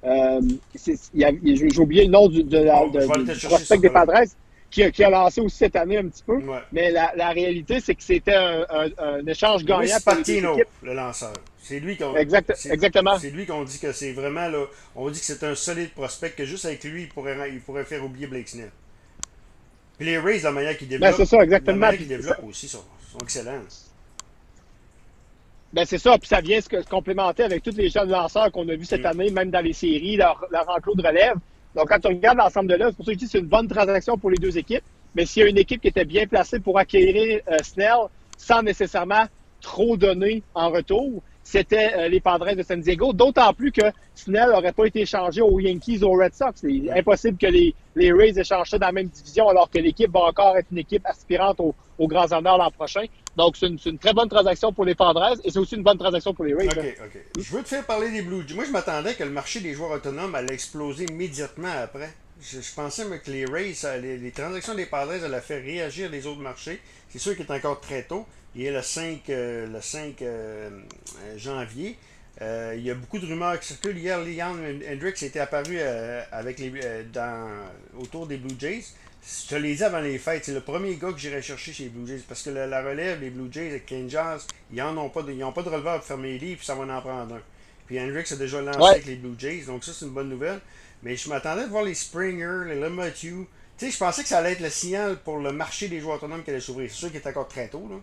euh, 0.04 0.42
j'ai 0.76 1.80
oublié 1.80 2.06
le 2.06 2.12
nom 2.12 2.28
du, 2.28 2.44
de 2.44 3.34
du 3.34 3.48
prospect 3.48 3.78
des 3.78 3.90
Padres 3.90 4.26
qui 4.72 4.84
a, 4.84 4.92
qui 4.92 5.04
a, 5.04 5.10
lancé 5.10 5.42
aussi 5.42 5.58
cette 5.58 5.76
année 5.76 5.98
un 5.98 6.08
petit 6.08 6.24
peu. 6.24 6.42
Mais 6.72 6.92
la, 6.92 7.14
la 7.16 7.30
réalité, 7.30 7.80
c'est 7.80 7.94
que 7.94 8.04
c'était 8.04 8.36
un, 8.36 8.66
un, 8.98 9.26
échange 9.28 9.64
gagnant. 9.66 9.98
pour 10.04 10.16
les 10.26 10.42
le 10.84 10.94
lanceur. 10.94 11.34
C'est 11.62 11.80
lui 11.80 11.96
qu'on 11.96 12.16
exactement. 12.16 13.20
C'est 13.20 13.30
lui 13.30 13.46
qu'on 13.46 13.64
dit 13.64 13.80
que 13.80 13.92
c'est 13.92 14.14
vraiment 14.14 14.48
là. 14.48 14.66
On 14.96 15.10
dit 15.10 15.20
que 15.20 15.26
c'est 15.26 15.44
un 15.44 15.56
solide 15.56 15.92
prospect 15.92 16.32
que 16.32 16.46
juste 16.46 16.66
avec 16.66 16.84
lui, 16.84 17.04
il 17.04 17.10
pourrait, 17.10 17.52
il 17.52 17.62
pourrait 17.62 17.86
faire 17.86 18.04
oublier 18.04 18.28
Blake 18.28 18.50
Snell. 18.50 18.72
Puis 19.98 20.08
les 20.08 20.18
Rays, 20.18 20.40
la 20.40 20.52
manière 20.52 20.76
qu'ils 20.78 20.88
ben, 20.88 21.00
développent, 21.00 21.20
ben, 21.20 21.26
ça, 21.26 21.44
exactement. 21.44 21.86
La 21.86 21.92
manière 21.92 22.08
développent 22.08 22.44
aussi 22.50 22.68
sont, 22.68 22.84
sont 23.12 23.20
excellents. 23.20 23.62
Ben 25.74 25.86
c'est 25.86 26.00
ça, 26.00 26.18
puis 26.18 26.28
ça 26.28 26.42
vient 26.42 26.60
se, 26.60 26.68
complémenter 26.90 27.44
avec 27.44 27.64
tous 27.64 27.76
les 27.78 27.90
jeunes 27.90 28.10
lanceurs 28.10 28.52
qu'on 28.52 28.68
a 28.68 28.76
vus 28.76 28.86
cette 28.86 29.04
mm. 29.04 29.06
année, 29.06 29.30
même 29.30 29.52
dans 29.52 29.62
les 29.62 29.74
séries, 29.74 30.18
leur, 30.18 30.44
leur 30.52 30.68
enclos 30.70 30.96
de 30.96 31.08
relève. 31.08 31.36
Donc 31.76 31.88
quand 31.90 32.06
on 32.06 32.10
regarde 32.10 32.38
l'ensemble 32.38 32.70
de 32.70 32.76
là, 32.76 32.88
c'est 32.90 32.96
pour 32.96 33.06
ça 33.06 33.14
que 33.14 33.20
je 33.20 33.26
c'est 33.26 33.40
une 33.40 33.46
bonne 33.46 33.68
transaction 33.68 34.18
pour 34.18 34.30
les 34.30 34.38
deux 34.38 34.58
équipes. 34.58 34.84
Mais 35.16 35.26
s'il 35.26 35.44
y 35.44 35.46
a 35.46 35.50
une 35.50 35.58
équipe 35.58 35.82
qui 35.82 35.88
était 35.88 36.06
bien 36.06 36.26
placée 36.26 36.60
pour 36.60 36.78
acquérir 36.78 37.42
euh, 37.50 37.58
Snell 37.64 38.08
sans 38.38 38.62
nécessairement 38.62 39.26
trop 39.62 39.98
donner 39.98 40.44
en 40.54 40.70
retour, 40.70 41.22
c'était 41.52 41.94
euh, 41.98 42.08
les 42.08 42.22
Padres 42.22 42.56
de 42.56 42.64
San 42.64 42.80
Diego. 42.80 43.12
D'autant 43.12 43.54
plus 43.54 43.74
que 43.74 43.82
Snell 44.16 44.50
n'aurait 44.52 44.72
pas 44.72 44.86
été 44.86 45.02
échangé 45.02 45.42
aux 45.42 45.60
Yankees 45.60 46.02
ou 46.02 46.08
aux 46.08 46.18
Red 46.18 46.34
Sox. 46.34 46.54
C'est 46.56 46.90
impossible 46.98 47.38
que 47.38 47.48
les, 47.48 47.76
les 47.96 48.14
Rays 48.14 48.40
échangent 48.40 48.70
ça 48.70 48.80
dans 48.80 48.86
la 48.86 48.94
même 48.94 49.08
division 49.08 49.50
alors 49.50 49.70
que 49.70 49.78
l'équipe 49.80 50.10
va 50.12 50.22
encore 50.22 50.58
être 50.58 50.68
une 50.72 50.78
équipe 50.78 51.06
aspirante 51.06 51.60
aux, 51.60 51.76
grands 52.08 52.32
honneurs 52.32 52.58
l'an 52.58 52.72
prochain. 52.72 53.04
Donc, 53.36 53.58
c'est 53.58 53.68
une, 53.68 53.98
très 53.98 54.14
bonne 54.14 54.30
transaction 54.30 54.72
pour 54.72 54.86
les 54.86 54.96
Padres 54.96 55.36
et 55.44 55.52
c'est 55.52 55.60
aussi 55.60 55.76
une 55.76 55.84
bonne 55.84 55.98
transaction 55.98 56.34
pour 56.34 56.46
les 56.46 56.54
Rays. 56.54 56.68
OK, 56.68 56.98
OK. 57.06 57.22
Je 57.38 57.52
veux 57.54 57.64
te 57.64 57.68
faire 57.68 57.86
parler 57.86 58.12
des 58.12 58.22
Blues. 58.22 58.46
Moi, 58.56 58.64
je 58.64 58.72
m'attendais 58.72 59.14
que 59.14 59.24
le 59.24 59.30
marché 59.30 59.60
des 59.60 59.74
joueurs 59.74 59.92
autonomes 59.92 60.34
allait 60.34 60.54
exploser 60.54 61.06
immédiatement 61.06 61.72
après. 61.84 62.14
Je, 62.42 62.58
pensais 62.74 63.04
que 63.24 63.30
les 63.30 63.46
Rays, 63.46 63.74
les, 64.02 64.18
les, 64.18 64.32
transactions 64.32 64.74
des 64.74 64.86
Padres 64.86 65.24
allaient 65.24 65.42
faire 65.42 65.62
réagir 65.62 66.10
les 66.10 66.26
autres 66.26 66.42
marchés. 66.42 66.80
C'est 67.10 67.20
sûr 67.20 67.36
qu'il 67.36 67.46
est 67.46 67.52
encore 67.52 67.82
très 67.82 68.04
tôt. 68.04 68.26
Il 68.56 68.66
est 68.66 68.72
le 68.72 68.82
5, 68.82 69.30
euh, 69.30 69.68
le 69.68 69.82
5 69.82 70.22
euh, 70.22 70.70
janvier. 71.38 71.98
Euh, 72.42 72.74
il 72.76 72.84
y 72.84 72.92
a 72.92 72.96
beaucoup 72.96 73.20
de 73.20 73.26
rumeurs 73.26 73.60
qui 73.60 73.68
circulent. 73.68 73.98
Hier, 73.98 74.20
Leon 74.20 74.58
Hendricks 74.92 75.24
était 75.24 75.40
apparu 75.40 75.80
avec 76.32 76.60
les, 76.60 76.72
dans, 77.14 77.50
autour 78.00 78.28
des 78.28 78.38
Blue 78.38 78.56
Jays. 78.60 78.84
Je 79.24 79.50
te 79.50 79.56
l'ai 79.56 79.76
dit 79.76 79.84
avant 79.84 80.00
les 80.00 80.18
fêtes, 80.18 80.46
c'est 80.46 80.54
le 80.54 80.62
premier 80.62 80.96
gars 80.96 81.12
que 81.12 81.20
j'irai 81.20 81.44
chercher 81.44 81.72
chez 81.72 81.84
les 81.84 81.90
Blue 81.90 82.08
Jays. 82.08 82.24
Parce 82.28 82.42
que 82.42 82.50
la, 82.50 82.82
relève, 82.82 83.22
les 83.22 83.30
Blue 83.30 83.48
Jays 83.52 83.70
avec 83.70 83.86
Ken 83.86 84.10
Jazz, 84.10 84.48
ils 84.72 84.78
n'ont 84.78 85.10
pas, 85.10 85.22
de, 85.22 85.52
pas 85.52 85.62
de 85.62 85.70
releveur 85.70 85.98
pour 85.98 86.08
fermer 86.08 86.34
les 86.34 86.40
livres, 86.40 86.58
puis 86.58 86.66
ça 86.66 86.76
va 86.76 86.84
en 86.84 87.02
prendre 87.02 87.36
un. 87.36 87.42
Puis 87.86 88.00
Hendricks 88.00 88.32
a 88.32 88.36
déjà 88.36 88.62
lancé 88.62 88.90
avec 88.90 89.06
les 89.06 89.18
Blue 89.18 89.36
Jays, 89.38 89.66
donc 89.68 89.84
ça, 89.84 89.92
c'est 89.94 90.06
une 90.06 90.12
bonne 90.12 90.30
nouvelle. 90.30 90.60
Mais 91.04 91.16
je 91.16 91.30
m'attendais 91.30 91.64
de 91.64 91.70
voir 91.70 91.84
les 91.84 91.94
Springer, 91.94 92.64
les 92.68 92.90
Matthew. 92.90 93.46
Tu 93.78 93.86
sais, 93.86 93.92
je 93.92 93.98
pensais 93.98 94.24
que 94.24 94.30
ça 94.30 94.40
allait 94.40 94.54
être 94.54 94.62
le 94.62 94.70
signal 94.70 95.18
pour 95.18 95.38
le 95.38 95.52
marché 95.52 95.88
des 95.88 96.00
joueurs 96.00 96.16
autonomes 96.16 96.44
qui 96.44 96.50
allait 96.50 96.60
s'ouvrir. 96.60 96.90
C'est 96.90 96.98
sûr 96.98 97.08
qu'il 97.12 97.18
est 97.18 97.28
encore 97.28 97.48
très 97.48 97.68
tôt, 97.68 97.88
là. 97.90 97.98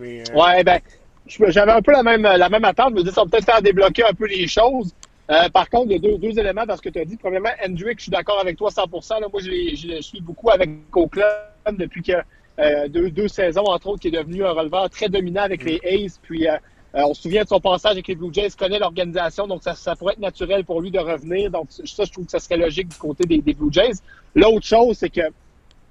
Euh, 0.00 0.24
ouais, 0.34 0.64
ben, 0.64 0.80
j'avais 1.26 1.72
un 1.72 1.82
peu 1.82 1.92
la 1.92 2.02
même, 2.02 2.22
la 2.22 2.48
même 2.48 2.64
attente. 2.64 2.90
Je 2.90 2.94
me 2.94 3.00
disais, 3.00 3.14
ça 3.14 3.22
va 3.22 3.30
peut-être 3.30 3.44
faire 3.44 3.62
débloquer 3.62 4.04
un 4.04 4.14
peu 4.14 4.26
les 4.26 4.46
choses. 4.46 4.94
Euh, 5.30 5.48
par 5.50 5.68
contre, 5.70 5.86
il 5.90 5.92
y 5.92 6.12
a 6.14 6.18
deux, 6.18 6.38
éléments 6.38 6.66
dans 6.66 6.76
ce 6.76 6.82
que 6.82 6.88
tu 6.88 6.98
as 6.98 7.04
dit. 7.04 7.16
Premièrement, 7.16 7.50
Hendrick, 7.64 7.98
je 7.98 8.04
suis 8.04 8.10
d'accord 8.10 8.40
avec 8.40 8.56
toi 8.56 8.70
100%. 8.70 9.20
Là. 9.20 9.28
Moi, 9.32 9.40
je, 9.40 10.00
suis 10.00 10.20
beaucoup 10.20 10.50
avec 10.50 10.70
Oakland 10.94 11.78
depuis 11.78 12.02
que 12.02 12.12
euh, 12.58 12.88
deux, 12.88 13.10
deux, 13.10 13.28
saisons, 13.28 13.64
entre 13.64 13.88
autres, 13.88 14.00
qui 14.00 14.08
est 14.08 14.12
devenu 14.12 14.44
un 14.44 14.52
releveur 14.52 14.90
très 14.90 15.08
dominant 15.08 15.42
avec 15.42 15.64
les 15.64 15.80
A's. 15.84 16.18
Puis, 16.22 16.46
on 16.94 17.14
se 17.14 17.22
souvient 17.22 17.44
de 17.44 17.48
son 17.48 17.60
passage 17.60 17.92
avec 17.92 18.08
les 18.08 18.14
Blue 18.14 18.32
Jays, 18.32 18.50
connaît 18.58 18.78
l'organisation, 18.78 19.46
donc 19.46 19.62
ça, 19.62 19.74
ça, 19.74 19.96
pourrait 19.96 20.12
être 20.12 20.20
naturel 20.20 20.62
pour 20.62 20.82
lui 20.82 20.90
de 20.90 20.98
revenir. 20.98 21.50
Donc, 21.50 21.68
ça, 21.70 22.04
je 22.04 22.12
trouve 22.12 22.26
que 22.26 22.30
ça 22.30 22.38
serait 22.38 22.58
logique 22.58 22.88
du 22.88 22.96
côté 22.96 23.24
des, 23.24 23.54
Blue 23.54 23.72
Jays. 23.72 23.94
L'autre 24.34 24.66
chose, 24.66 24.98
c'est 24.98 25.08
que 25.08 25.22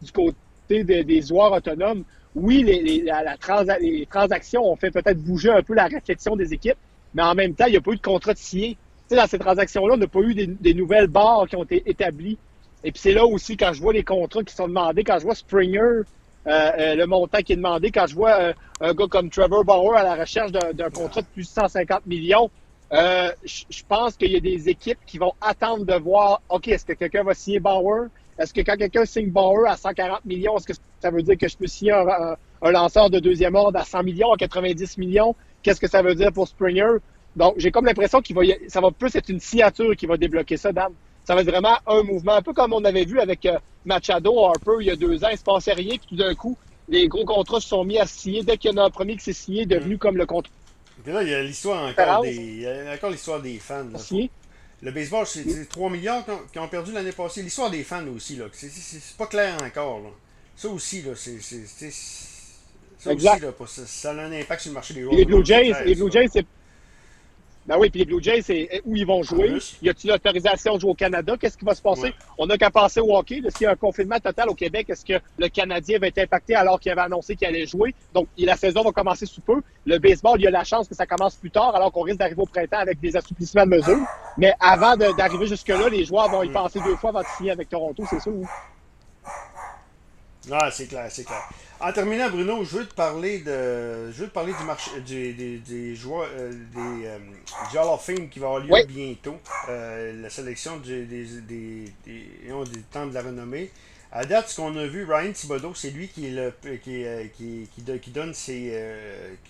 du 0.02 0.12
côté 0.12 0.84
des 0.84 1.22
joueurs 1.22 1.54
autonomes, 1.54 2.04
oui, 2.36 2.64
les, 2.64 2.82
les, 2.82 3.02
la, 3.02 3.36
les 3.80 4.06
transactions 4.06 4.64
ont 4.64 4.76
fait 4.76 4.92
peut-être 4.92 5.22
bouger 5.22 5.50
un 5.50 5.62
peu 5.62 5.74
la 5.74 5.88
réflexion 5.88 6.36
des 6.36 6.54
équipes, 6.54 6.78
mais 7.14 7.24
en 7.24 7.36
même 7.36 7.54
temps, 7.54 7.66
il 7.66 7.72
n'y 7.72 7.78
a 7.78 7.82
pas 7.82 7.92
eu 7.92 7.98
de 7.98 8.02
contrat 8.02 8.34
de 8.34 8.38
signé. 8.38 8.78
Tu 9.10 9.16
sais, 9.16 9.16
dans 9.16 9.28
ces 9.28 9.40
transactions-là, 9.40 9.96
on 9.96 9.98
n'a 9.98 10.08
pas 10.08 10.22
eu 10.22 10.34
des, 10.34 10.74
nouvelles 10.74 11.08
barres 11.08 11.48
qui 11.50 11.56
ont 11.58 11.64
été 11.64 11.84
établies. 11.86 12.38
Et 12.84 12.92
puis 12.92 13.02
c'est 13.02 13.14
là 13.14 13.26
aussi, 13.26 13.58
quand 13.58 13.74
je 13.74 13.82
vois 13.82 13.94
les 13.94 14.04
contrats 14.04 14.44
qui 14.44 14.56
sont 14.56 14.68
demandés, 14.68 15.04
quand 15.04 15.20
je 15.20 15.24
vois 15.24 15.36
Springer, 15.36 15.80
euh, 15.80 16.04
euh, 16.48 16.96
le 16.96 17.06
montant 17.06 17.40
qui 17.40 17.54
est 17.54 17.58
demandé, 17.58 17.92
quand 17.92 18.08
je 18.08 18.16
vois 18.16 18.32
euh, 18.40 18.54
un 18.80 18.94
gars 18.94 19.06
comme 19.08 19.30
Trevor 19.30 19.64
Bauer 19.64 19.96
à 19.96 20.04
la 20.04 20.16
recherche 20.16 20.52
d'un 20.52 20.90
contrat 20.90 21.22
de 21.22 21.28
plus 21.28 21.44
de 21.44 21.48
150 21.48 22.06
millions, 22.08 22.50
je 22.92 23.84
pense 23.88 24.16
qu'il 24.16 24.32
y 24.32 24.38
a 24.38 24.40
des 24.40 24.70
équipes 24.70 25.00
qui 25.06 25.18
vont 25.18 25.34
attendre 25.42 25.86
de 25.86 25.94
voir, 25.94 26.42
OK, 26.50 26.70
est-ce 26.70 26.86
que 26.86 26.94
quelqu'un 26.94 27.24
va 27.24 27.34
signer 27.34 27.60
Bauer? 27.60 28.08
Est-ce 28.42 28.54
que 28.54 28.62
quand 28.62 28.76
quelqu'un 28.76 29.06
signe 29.06 29.30
Bauer 29.30 29.68
à 29.68 29.78
140 29.78 30.26
millions, 30.26 30.58
est-ce 30.58 30.68
que 30.68 30.74
ça 31.00 31.12
veut 31.12 31.22
dire 31.22 31.38
que 31.38 31.48
je 31.48 31.56
peux 31.56 31.68
signer 31.68 31.92
un, 31.92 32.36
un 32.62 32.72
lanceur 32.72 33.10
de 33.10 33.20
deuxième 33.20 33.56
ordre 33.56 33.80
à 33.80 33.86
100 33.86 34.04
millions, 34.04 34.34
à 34.34 34.38
90 34.38 34.98
millions? 34.98 35.36
Qu'est-ce 35.62 35.80
que 35.80 35.88
ça 35.88 36.02
veut 36.02 36.16
dire 36.16 36.32
pour 36.34 36.48
Springer? 36.48 36.98
Donc, 37.36 37.54
j'ai 37.58 37.72
comme 37.72 37.86
l'impression 37.86 38.22
qu'il 38.22 38.36
va, 38.36 38.42
ça 38.68 38.82
va 38.82 38.92
plus 38.92 39.16
être 39.16 39.30
une 39.30 39.40
signature 39.40 39.96
qui 39.96 40.08
va 40.08 40.18
débloquer 40.18 40.58
ça, 40.58 40.72
Dan. 40.72 40.92
Ça 41.24 41.36
va 41.36 41.42
être 41.42 41.50
vraiment 41.50 41.78
un 41.86 42.02
mouvement, 42.02 42.34
un 42.34 42.42
peu 42.42 42.52
comme 42.52 42.74
on 42.74 42.84
avait 42.84 43.06
vu 43.06 43.20
avec 43.20 43.46
euh, 43.46 43.60
Machado 43.86 44.44
Harper 44.44 44.78
il 44.80 44.88
y 44.88 44.92
a 44.92 44.96
deux 44.96 45.24
ans. 45.24 45.30
Il 45.32 45.38
se 45.38 45.44
passait 45.44 45.74
rien, 45.74 45.98
puis 45.98 46.08
tout 46.10 46.16
d'un 46.16 46.34
coup, 46.34 46.58
les 46.90 47.08
gros 47.08 47.26
contrats 47.26 47.62
se 47.62 47.68
sont 47.68 47.84
mis 47.84 48.00
à 48.00 48.08
signer. 48.08 48.44
Dès 48.44 48.58
qu'il 48.58 48.72
y 48.72 48.74
en 48.74 48.78
a 48.78 48.86
un 48.86 48.90
premier 48.90 49.16
qui 49.16 49.24
s'est 49.24 49.34
signé, 49.34 49.68
devenu 49.68 49.96
mm. 49.96 50.00
comme 50.00 50.18
le 50.18 50.26
contrat. 50.26 50.52
Puis 51.04 51.14
là, 51.14 51.22
il 51.24 51.30
y 51.30 51.34
a 51.34 51.44
l'histoire 51.44 51.88
encore 51.88 52.24
des, 52.24 52.36
il 52.36 52.62
y 52.62 52.68
a 52.68 52.94
encore 52.94 53.12
l'histoire 53.12 53.40
des 53.40 53.58
fans. 53.60 53.86
Le 54.84 54.92
baseball, 54.92 55.28
c'est 55.28 55.70
3 55.70 55.90
millions 55.90 56.24
qui 56.52 56.60
ont, 56.60 56.68
perdu 56.68 56.92
l'année 56.92 57.12
passée. 57.12 57.44
L'histoire 57.44 57.70
des 57.70 57.84
fans 57.84 58.06
aussi, 58.08 58.36
là. 58.36 58.46
C'est 58.52 59.18
pas 59.18 59.28
clair 59.28 59.58
encore, 59.62 60.00
là. 60.00 60.10
Ça 60.56 60.70
aussi, 60.70 61.04
là, 61.04 61.12
c'est. 61.16 61.40
Ça 61.40 63.14
aussi, 63.14 63.26
là, 63.26 63.40
ça, 63.86 64.12
a 64.12 64.14
un 64.14 64.32
impact 64.32 64.62
sur 64.62 64.72
le 64.72 64.76
marché 64.76 64.94
des 64.94 65.02
joueurs. 65.02 65.16
Les 65.16 65.26
Blue 65.26 65.46
Jays, 65.46 65.74
les 65.86 65.96
Blue 65.96 66.12
Jays, 66.12 66.28
c'est 66.32 66.46
ben 67.72 67.78
oui, 67.80 67.90
puis 67.90 68.00
les 68.00 68.06
Blue 68.06 68.22
Jays, 68.22 68.42
c'est 68.42 68.82
où 68.84 68.98
ils 68.98 69.06
vont 69.06 69.24
jouer? 69.24 69.58
Y 69.82 69.88
a-t-il 69.88 70.10
l'autorisation 70.10 70.76
de 70.76 70.82
jouer 70.82 70.92
au 70.92 70.94
Canada? 70.94 71.38
Qu'est-ce 71.40 71.58
qui 71.58 71.64
va 71.64 71.74
se 71.74 71.82
passer? 71.82 72.14
On 72.38 72.46
n'a 72.46 72.58
qu'à 72.58 72.70
passer 72.70 73.00
au 73.00 73.16
hockey. 73.16 73.42
S'il 73.48 73.64
y 73.64 73.66
a 73.66 73.72
un 73.72 73.76
confinement 73.78 74.20
total 74.20 74.50
au 74.50 74.56
Québec, 74.56 74.90
est-ce 74.90 75.06
que 75.06 75.24
le 75.38 75.48
Canadien 75.48 75.98
va 75.98 76.08
être 76.08 76.18
impacté 76.18 76.54
alors 76.54 76.82
qu'il 76.82 76.92
avait 76.92 77.00
annoncé 77.00 77.38
qu'il 77.38 77.48
allait 77.48 77.66
jouer? 77.66 77.96
Donc, 78.14 78.28
la 78.38 78.58
saison 78.58 78.84
va 78.84 78.92
commencer 78.92 79.26
sous 79.26 79.40
peu. 79.40 79.62
Le 79.86 80.00
baseball, 80.00 80.38
il 80.38 80.44
y 80.44 80.48
a 80.48 80.52
la 80.52 80.66
chance 80.66 80.90
que 80.90 80.96
ça 80.96 81.06
commence 81.06 81.38
plus 81.38 81.50
tard 81.50 81.74
alors 81.74 81.94
qu'on 81.94 82.02
risque 82.02 82.20
d'arriver 82.20 82.42
au 82.42 82.46
printemps 82.46 82.80
avec 82.80 83.00
des 83.00 83.16
assouplissements 83.16 83.64
de 83.64 83.70
mesures. 83.70 84.06
Mais 84.38 84.54
avant 84.60 84.98
d'arriver 84.98 85.48
jusque-là, 85.48 85.88
les 85.88 86.04
joueurs 86.04 86.30
vont 86.30 86.44
y 86.44 86.50
penser 86.50 86.82
deux 86.84 86.98
fois 86.98 87.12
avant 87.12 87.22
de 87.22 87.28
signer 87.38 87.52
avec 87.52 87.70
Toronto, 87.70 88.04
c'est 88.10 88.20
sûr. 88.20 88.34
Ah, 90.50 90.72
c'est 90.72 90.88
clair, 90.88 91.08
c'est 91.10 91.24
clair. 91.24 91.44
En 91.80 91.92
terminant, 91.92 92.30
Bruno, 92.30 92.64
je 92.64 92.78
veux 92.78 92.88
te 92.88 92.94
parler 92.94 93.40
de, 93.40 94.12
je 94.12 94.22
veux 94.22 94.28
te 94.28 94.34
parler 94.34 94.54
du 94.54 94.64
marché, 94.64 94.92
des, 95.06 95.34
des, 95.34 95.58
des 95.58 95.96
joueurs, 95.96 96.30
euh, 96.36 96.52
des, 96.52 97.06
euh, 97.06 97.18
du 97.72 97.78
Hall 97.78 97.88
of 97.88 98.04
Fame 98.04 98.30
qui 98.30 98.40
va 98.40 98.48
avoir 98.48 98.64
lieu 98.64 98.86
bientôt. 98.88 99.38
Euh, 99.70 100.22
la 100.22 100.30
sélection 100.30 100.78
des, 100.78 101.06
des, 101.06 101.26
des, 101.42 101.86
des, 102.06 102.82
temps 102.92 103.06
de 103.06 103.14
la 103.14 103.22
renommée. 103.22 103.72
À 104.12 104.26
date, 104.26 104.50
ce 104.50 104.58
qu'on 104.58 104.76
a 104.78 104.86
vu, 104.88 105.06
Ryan 105.06 105.32
Thibodeau, 105.32 105.74
c'est 105.74 105.92
lui 105.92 106.08
qui, 106.10 106.28
est 106.28 106.32
le, 106.32 106.54
qui, 106.84 107.06
qui, 107.38 107.70
qui, 107.74 108.00
qui 108.00 108.10
donne 108.12 108.34
ses, 108.34 108.78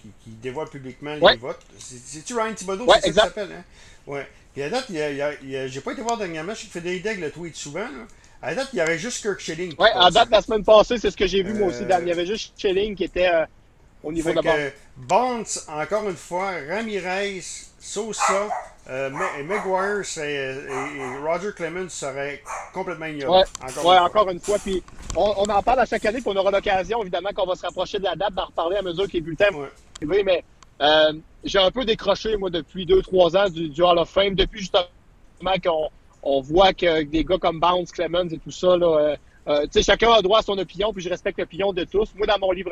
qui, 0.01 0.09
qui 0.23 0.29
dévoile 0.29 0.69
publiquement 0.69 1.15
les 1.15 1.37
votes. 1.37 1.61
C'est-tu 1.79 2.35
Ryan 2.35 2.53
Thibodeau, 2.53 2.85
ouais, 2.85 2.99
c'est 3.01 3.11
ça 3.13 3.23
s'appelle, 3.23 3.51
hein? 3.51 3.63
Ouais. 4.05 4.27
Puis 4.53 4.61
à 4.61 4.69
date, 4.69 4.85
il 4.89 4.97
y 4.97 5.55
a, 5.55 5.67
j'ai 5.67 5.81
pas 5.81 5.93
été 5.93 6.01
voir 6.01 6.17
dernièrement, 6.17 6.53
je 6.53 6.59
sais 6.59 6.65
que 6.65 6.71
Frédéric 6.71 7.01
Daigle 7.01 7.21
le 7.21 7.31
tweet 7.31 7.55
souvent, 7.55 7.79
là. 7.79 8.05
À 8.41 8.55
date, 8.55 8.69
il 8.73 8.77
y 8.77 8.81
avait 8.81 8.97
juste 8.97 9.21
Kirk 9.21 9.39
Schilling. 9.39 9.75
Oui, 9.77 9.87
à 9.93 10.09
date, 10.09 10.29
la 10.31 10.41
semaine 10.41 10.63
passée, 10.63 10.97
c'est 10.97 11.11
ce 11.11 11.17
que 11.17 11.27
j'ai 11.27 11.43
vu 11.43 11.53
moi 11.53 11.67
aussi, 11.67 11.85
Dan. 11.85 12.01
Il 12.03 12.09
y 12.09 12.11
avait 12.11 12.25
juste 12.25 12.53
Schilling 12.59 12.95
qui 12.95 13.03
était 13.03 13.29
euh, 13.29 13.45
au 14.03 14.11
niveau 14.11 14.31
de 14.33 14.41
base. 14.41 14.71
Bonds, 14.97 15.43
encore 15.67 16.09
une 16.09 16.15
fois, 16.15 16.53
Ramirez, 16.67 17.41
Sosa, 17.79 18.49
euh, 18.89 19.11
Maguire 19.11 20.01
et, 20.23 20.67
Roger 21.23 21.51
Clemens 21.55 21.89
seraient 21.89 22.41
complètement 22.73 23.05
ignorés. 23.05 23.43
Oui, 23.43 23.69
encore, 23.69 23.85
ouais, 23.85 23.97
encore, 23.99 24.29
une 24.31 24.39
fois. 24.39 24.57
Puis 24.57 24.81
on, 25.15 25.33
on, 25.37 25.43
en 25.43 25.61
parle 25.61 25.81
à 25.81 25.85
chaque 25.85 26.05
année, 26.05 26.19
puis 26.21 26.31
on 26.33 26.35
aura 26.35 26.49
l'occasion, 26.49 27.01
évidemment, 27.01 27.29
qu'on 27.35 27.45
va 27.45 27.55
se 27.55 27.61
rapprocher 27.61 27.99
de 27.99 28.05
la 28.05 28.15
date, 28.15 28.33
d'en 28.33 28.45
reparler 28.45 28.77
à 28.77 28.81
mesure 28.81 29.07
que 29.07 29.13
les 29.13 29.21
bulletins 29.21 29.51
vont 29.51 29.67
Oui, 30.01 30.23
mais 30.25 30.43
euh, 30.81 31.13
j'ai 31.43 31.59
un 31.59 31.69
peu 31.69 31.85
décroché, 31.85 32.37
moi, 32.37 32.49
depuis 32.49 32.87
2-3 32.87 33.37
ans 33.37 33.49
du, 33.49 33.69
du 33.69 33.83
Hall 33.83 33.99
of 33.99 34.09
Fame, 34.09 34.33
depuis 34.33 34.61
justement 34.61 34.87
qu'on 35.63 35.89
on 36.23 36.41
voit 36.41 36.73
que 36.73 37.03
des 37.03 37.23
gars 37.23 37.37
comme 37.37 37.59
Bounce, 37.59 37.91
Clemens 37.91 38.29
et 38.31 38.37
tout 38.37 38.51
ça, 38.51 38.77
là, 38.77 38.97
euh, 38.97 39.15
euh, 39.47 39.65
chacun 39.81 40.11
a 40.11 40.21
droit 40.21 40.39
à 40.39 40.41
son 40.43 40.57
opinion, 40.57 40.93
puis 40.93 41.03
je 41.03 41.09
respecte 41.09 41.39
l'opinion 41.39 41.73
de 41.73 41.83
tous. 41.83 42.13
Moi, 42.15 42.27
dans 42.27 42.37
mon 42.39 42.51
livre 42.51 42.71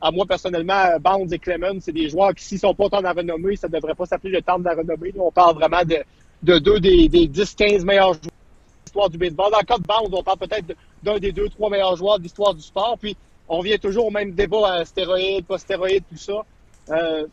à, 0.00 0.10
moi, 0.12 0.24
personnellement, 0.26 0.98
Bounds 1.00 1.32
et 1.32 1.38
Clemens, 1.38 1.80
c'est 1.80 1.92
des 1.92 2.08
joueurs 2.08 2.34
qui, 2.34 2.44
s'ils 2.44 2.60
sont 2.60 2.74
pas 2.74 2.84
autant 2.84 2.98
de 2.98 3.04
la 3.04 3.12
renommée, 3.12 3.56
ça 3.56 3.68
devrait 3.68 3.94
pas 3.94 4.06
s'appeler 4.06 4.34
le 4.34 4.42
temps 4.42 4.58
de 4.58 4.64
la 4.64 4.74
renommée. 4.74 5.12
on 5.18 5.32
parle 5.32 5.56
vraiment 5.56 5.82
de, 5.84 5.98
de 6.42 6.58
deux 6.58 6.78
des, 6.78 7.08
des 7.08 7.26
10-15 7.26 7.84
meilleurs 7.84 8.14
joueurs 8.14 8.22
de 8.22 8.84
l'histoire 8.86 9.10
du 9.10 9.18
baseball. 9.18 9.50
Dans 9.50 9.58
le 9.58 9.64
cas 9.64 9.78
de 9.78 9.82
Bounds, 9.82 10.10
on 10.12 10.22
parle 10.22 10.38
peut-être 10.38 10.76
d'un 11.02 11.18
des 11.18 11.32
deux, 11.32 11.48
trois 11.48 11.68
meilleurs 11.68 11.96
joueurs 11.96 12.18
de 12.18 12.22
l'histoire 12.22 12.54
du 12.54 12.62
sport. 12.62 12.96
Puis, 13.00 13.16
on 13.48 13.60
vient 13.60 13.78
toujours 13.78 14.06
au 14.06 14.10
même 14.10 14.32
débat, 14.32 14.72
à 14.72 14.84
stéroïdes, 14.84 15.46
pas 15.46 15.58
stéroïdes, 15.58 16.04
tout 16.08 16.16
ça. 16.16 16.44
Euh, 16.90 17.26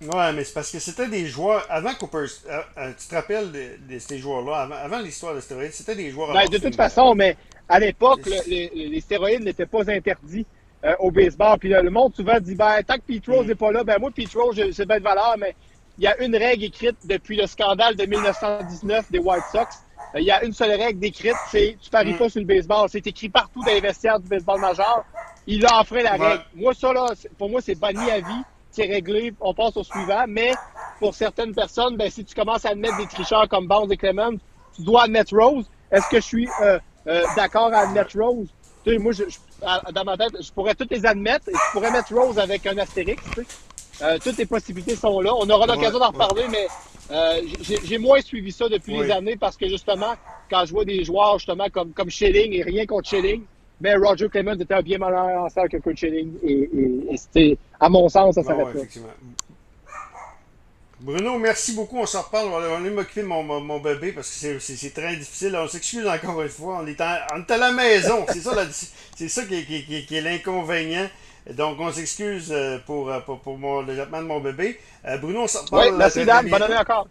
Ouais, 0.00 0.32
mais 0.32 0.44
c'est 0.44 0.54
parce 0.54 0.70
que 0.70 0.78
c'était 0.78 1.08
des 1.08 1.26
joueurs. 1.26 1.66
Avant 1.68 1.92
Cooper. 1.94 2.26
Euh, 2.48 2.60
euh, 2.78 2.92
tu 2.98 3.08
te 3.08 3.14
rappelles 3.14 3.50
de, 3.50 3.98
ces 3.98 4.18
joueurs-là, 4.18 4.68
avant, 4.82 5.00
l'histoire 5.00 5.34
des 5.34 5.40
stéroïdes, 5.40 5.72
c'était 5.72 5.96
des 5.96 6.10
joueurs. 6.10 6.32
Ben, 6.32 6.46
de 6.48 6.58
toute 6.58 6.76
façon, 6.76 7.14
mais 7.16 7.36
à 7.68 7.80
l'époque, 7.80 8.20
les, 8.46 9.00
stéroïdes 9.00 9.42
n'étaient 9.42 9.66
pas 9.66 9.90
interdits 9.90 10.46
euh, 10.84 10.94
au 11.00 11.10
baseball. 11.10 11.58
Puis 11.58 11.70
le 11.70 11.90
monde 11.90 12.14
souvent 12.14 12.38
dit 12.38 12.54
ben, 12.54 12.80
tant 12.86 12.94
que 12.94 13.02
Pete 13.02 13.26
Rose 13.26 13.46
n'est 13.46 13.54
mm. 13.54 13.56
pas 13.56 13.72
là, 13.72 13.82
ben 13.82 13.96
moi, 13.98 14.10
Pete 14.14 14.32
Rose, 14.34 14.60
c'est 14.72 14.86
bien 14.86 14.98
de 14.98 15.02
valeur, 15.02 15.34
mais 15.36 15.56
il 15.98 16.04
y 16.04 16.06
a 16.06 16.16
une 16.22 16.36
règle 16.36 16.64
écrite 16.64 16.96
depuis 17.04 17.36
le 17.36 17.48
scandale 17.48 17.96
de 17.96 18.06
1919 18.06 19.10
des 19.10 19.18
White 19.18 19.44
Sox. 19.50 19.66
Il 20.14 20.22
y 20.22 20.30
a 20.30 20.44
une 20.44 20.52
seule 20.52 20.80
règle 20.80 21.00
décrite, 21.00 21.34
c'est 21.50 21.76
tu 21.82 21.90
paries 21.90 22.14
mm. 22.14 22.18
pas 22.18 22.28
sur 22.28 22.40
le 22.40 22.46
baseball. 22.46 22.88
C'est 22.88 23.04
écrit 23.04 23.30
partout 23.30 23.64
dans 23.64 23.72
les 23.72 23.80
vestiaires 23.80 24.20
du 24.20 24.28
baseball 24.28 24.60
majeur. 24.60 25.04
Il 25.48 25.66
a 25.66 25.80
offert 25.80 26.04
la 26.04 26.12
règle. 26.12 26.44
Moi, 26.54 26.72
ça, 26.72 26.92
là, 26.92 27.08
pour 27.36 27.50
moi, 27.50 27.60
c'est 27.60 27.74
banni 27.74 28.08
à 28.12 28.20
vie 28.20 28.44
c'est 28.78 28.86
réglé, 28.86 29.34
on 29.40 29.54
passe 29.54 29.76
au 29.76 29.82
suivant. 29.84 30.24
Mais 30.28 30.52
pour 31.00 31.14
certaines 31.14 31.54
personnes, 31.54 31.96
ben, 31.96 32.10
si 32.10 32.24
tu 32.24 32.34
commences 32.34 32.64
à 32.64 32.70
admettre 32.70 32.96
des 32.98 33.06
tricheurs 33.06 33.48
comme 33.48 33.66
Barnes 33.66 33.90
et 33.92 33.96
Clement, 33.96 34.32
tu 34.74 34.82
dois 34.82 35.04
admettre 35.04 35.36
Rose. 35.36 35.66
Est-ce 35.90 36.08
que 36.08 36.16
je 36.16 36.26
suis 36.26 36.48
euh, 36.62 36.78
euh, 37.06 37.22
d'accord 37.36 37.72
à 37.72 37.80
admettre 37.80 38.18
Rose? 38.18 38.48
Tu 38.84 38.92
sais, 38.92 38.98
moi, 38.98 39.12
je, 39.12 39.24
dans 39.92 40.04
ma 40.04 40.16
tête, 40.16 40.40
je 40.40 40.52
pourrais 40.52 40.74
toutes 40.74 40.92
les 40.92 41.04
admettre 41.04 41.48
et 41.48 41.52
je 41.52 41.72
pourrais 41.72 41.90
mettre 41.90 42.14
Rose 42.14 42.38
avec 42.38 42.66
un 42.66 42.78
astérix. 42.78 43.22
Tu 43.34 43.42
sais. 43.42 44.04
euh, 44.04 44.18
toutes 44.22 44.36
les 44.36 44.46
possibilités 44.46 44.94
sont 44.94 45.20
là. 45.20 45.34
On 45.34 45.48
aura 45.50 45.66
l'occasion 45.66 45.98
d'en 45.98 46.08
reparler, 46.10 46.46
mais 46.48 46.68
j'ai 47.82 47.98
moins 47.98 48.20
suivi 48.20 48.52
ça 48.52 48.68
depuis 48.68 48.96
les 49.00 49.10
années 49.10 49.36
parce 49.36 49.56
que 49.56 49.66
justement, 49.66 50.14
quand 50.50 50.64
je 50.66 50.72
vois 50.72 50.84
des 50.84 51.04
joueurs 51.04 51.38
justement 51.38 51.68
comme, 51.72 51.92
comme 51.92 52.10
Schilling 52.10 52.52
et 52.52 52.62
rien 52.62 52.86
contre 52.86 53.08
Schilling, 53.08 53.42
mais 53.80 53.94
Roger 53.96 54.28
Clemens 54.28 54.58
était 54.58 54.74
un 54.74 54.82
bien 54.82 54.98
meilleur 54.98 55.26
lanceur 55.26 55.68
que 55.68 55.76
Kurt 55.76 55.96
Schilling. 55.96 56.32
Et, 56.42 56.68
et, 57.10 57.16
c'était, 57.16 57.56
à 57.78 57.88
mon 57.88 58.08
sens, 58.08 58.34
ça 58.34 58.42
s'arrête 58.42 58.66
ah 58.76 59.02
Bruno, 61.00 61.38
merci 61.38 61.76
beaucoup. 61.76 61.98
On 61.98 62.06
s'en 62.06 62.22
reparle. 62.22 62.48
On 62.48 62.58
va 62.58 62.76
aller 62.76 62.90
m'occuper 62.90 63.22
de 63.22 63.26
mon, 63.26 63.42
mon, 63.44 63.78
bébé 63.78 64.10
parce 64.10 64.28
que 64.40 64.58
c'est 64.58 64.90
très 64.92 65.14
difficile. 65.16 65.56
On 65.56 65.68
s'excuse 65.68 66.06
encore 66.08 66.42
une 66.42 66.48
fois. 66.48 66.80
On 66.82 66.86
est, 66.88 67.00
on 67.00 67.38
est 67.38 67.50
à 67.50 67.56
la 67.56 67.70
maison. 67.70 68.26
c'est 68.28 68.40
ça, 68.40 68.52
c'est 69.16 69.28
ça 69.28 69.42
qui, 69.44 69.64
qui, 69.64 70.06
qui, 70.06 70.16
est 70.16 70.20
l'inconvénient. 70.20 71.08
Donc, 71.54 71.78
on 71.78 71.92
s'excuse 71.92 72.50
euh, 72.50 72.78
pour, 72.84 73.12
pour, 73.24 73.38
pour, 73.38 73.56
mon, 73.56 73.82
le 73.82 73.94
de 73.94 74.20
mon 74.22 74.40
bébé. 74.40 74.80
Euh, 75.06 75.16
Bruno, 75.18 75.42
on 75.42 75.46
s'en 75.46 75.62
reparle. 75.62 75.92
Oui, 75.92 75.96
merci, 75.96 76.24
Dan. 76.24 76.48
Bonne 76.48 76.62
année 76.62 76.76
encore. 76.76 77.06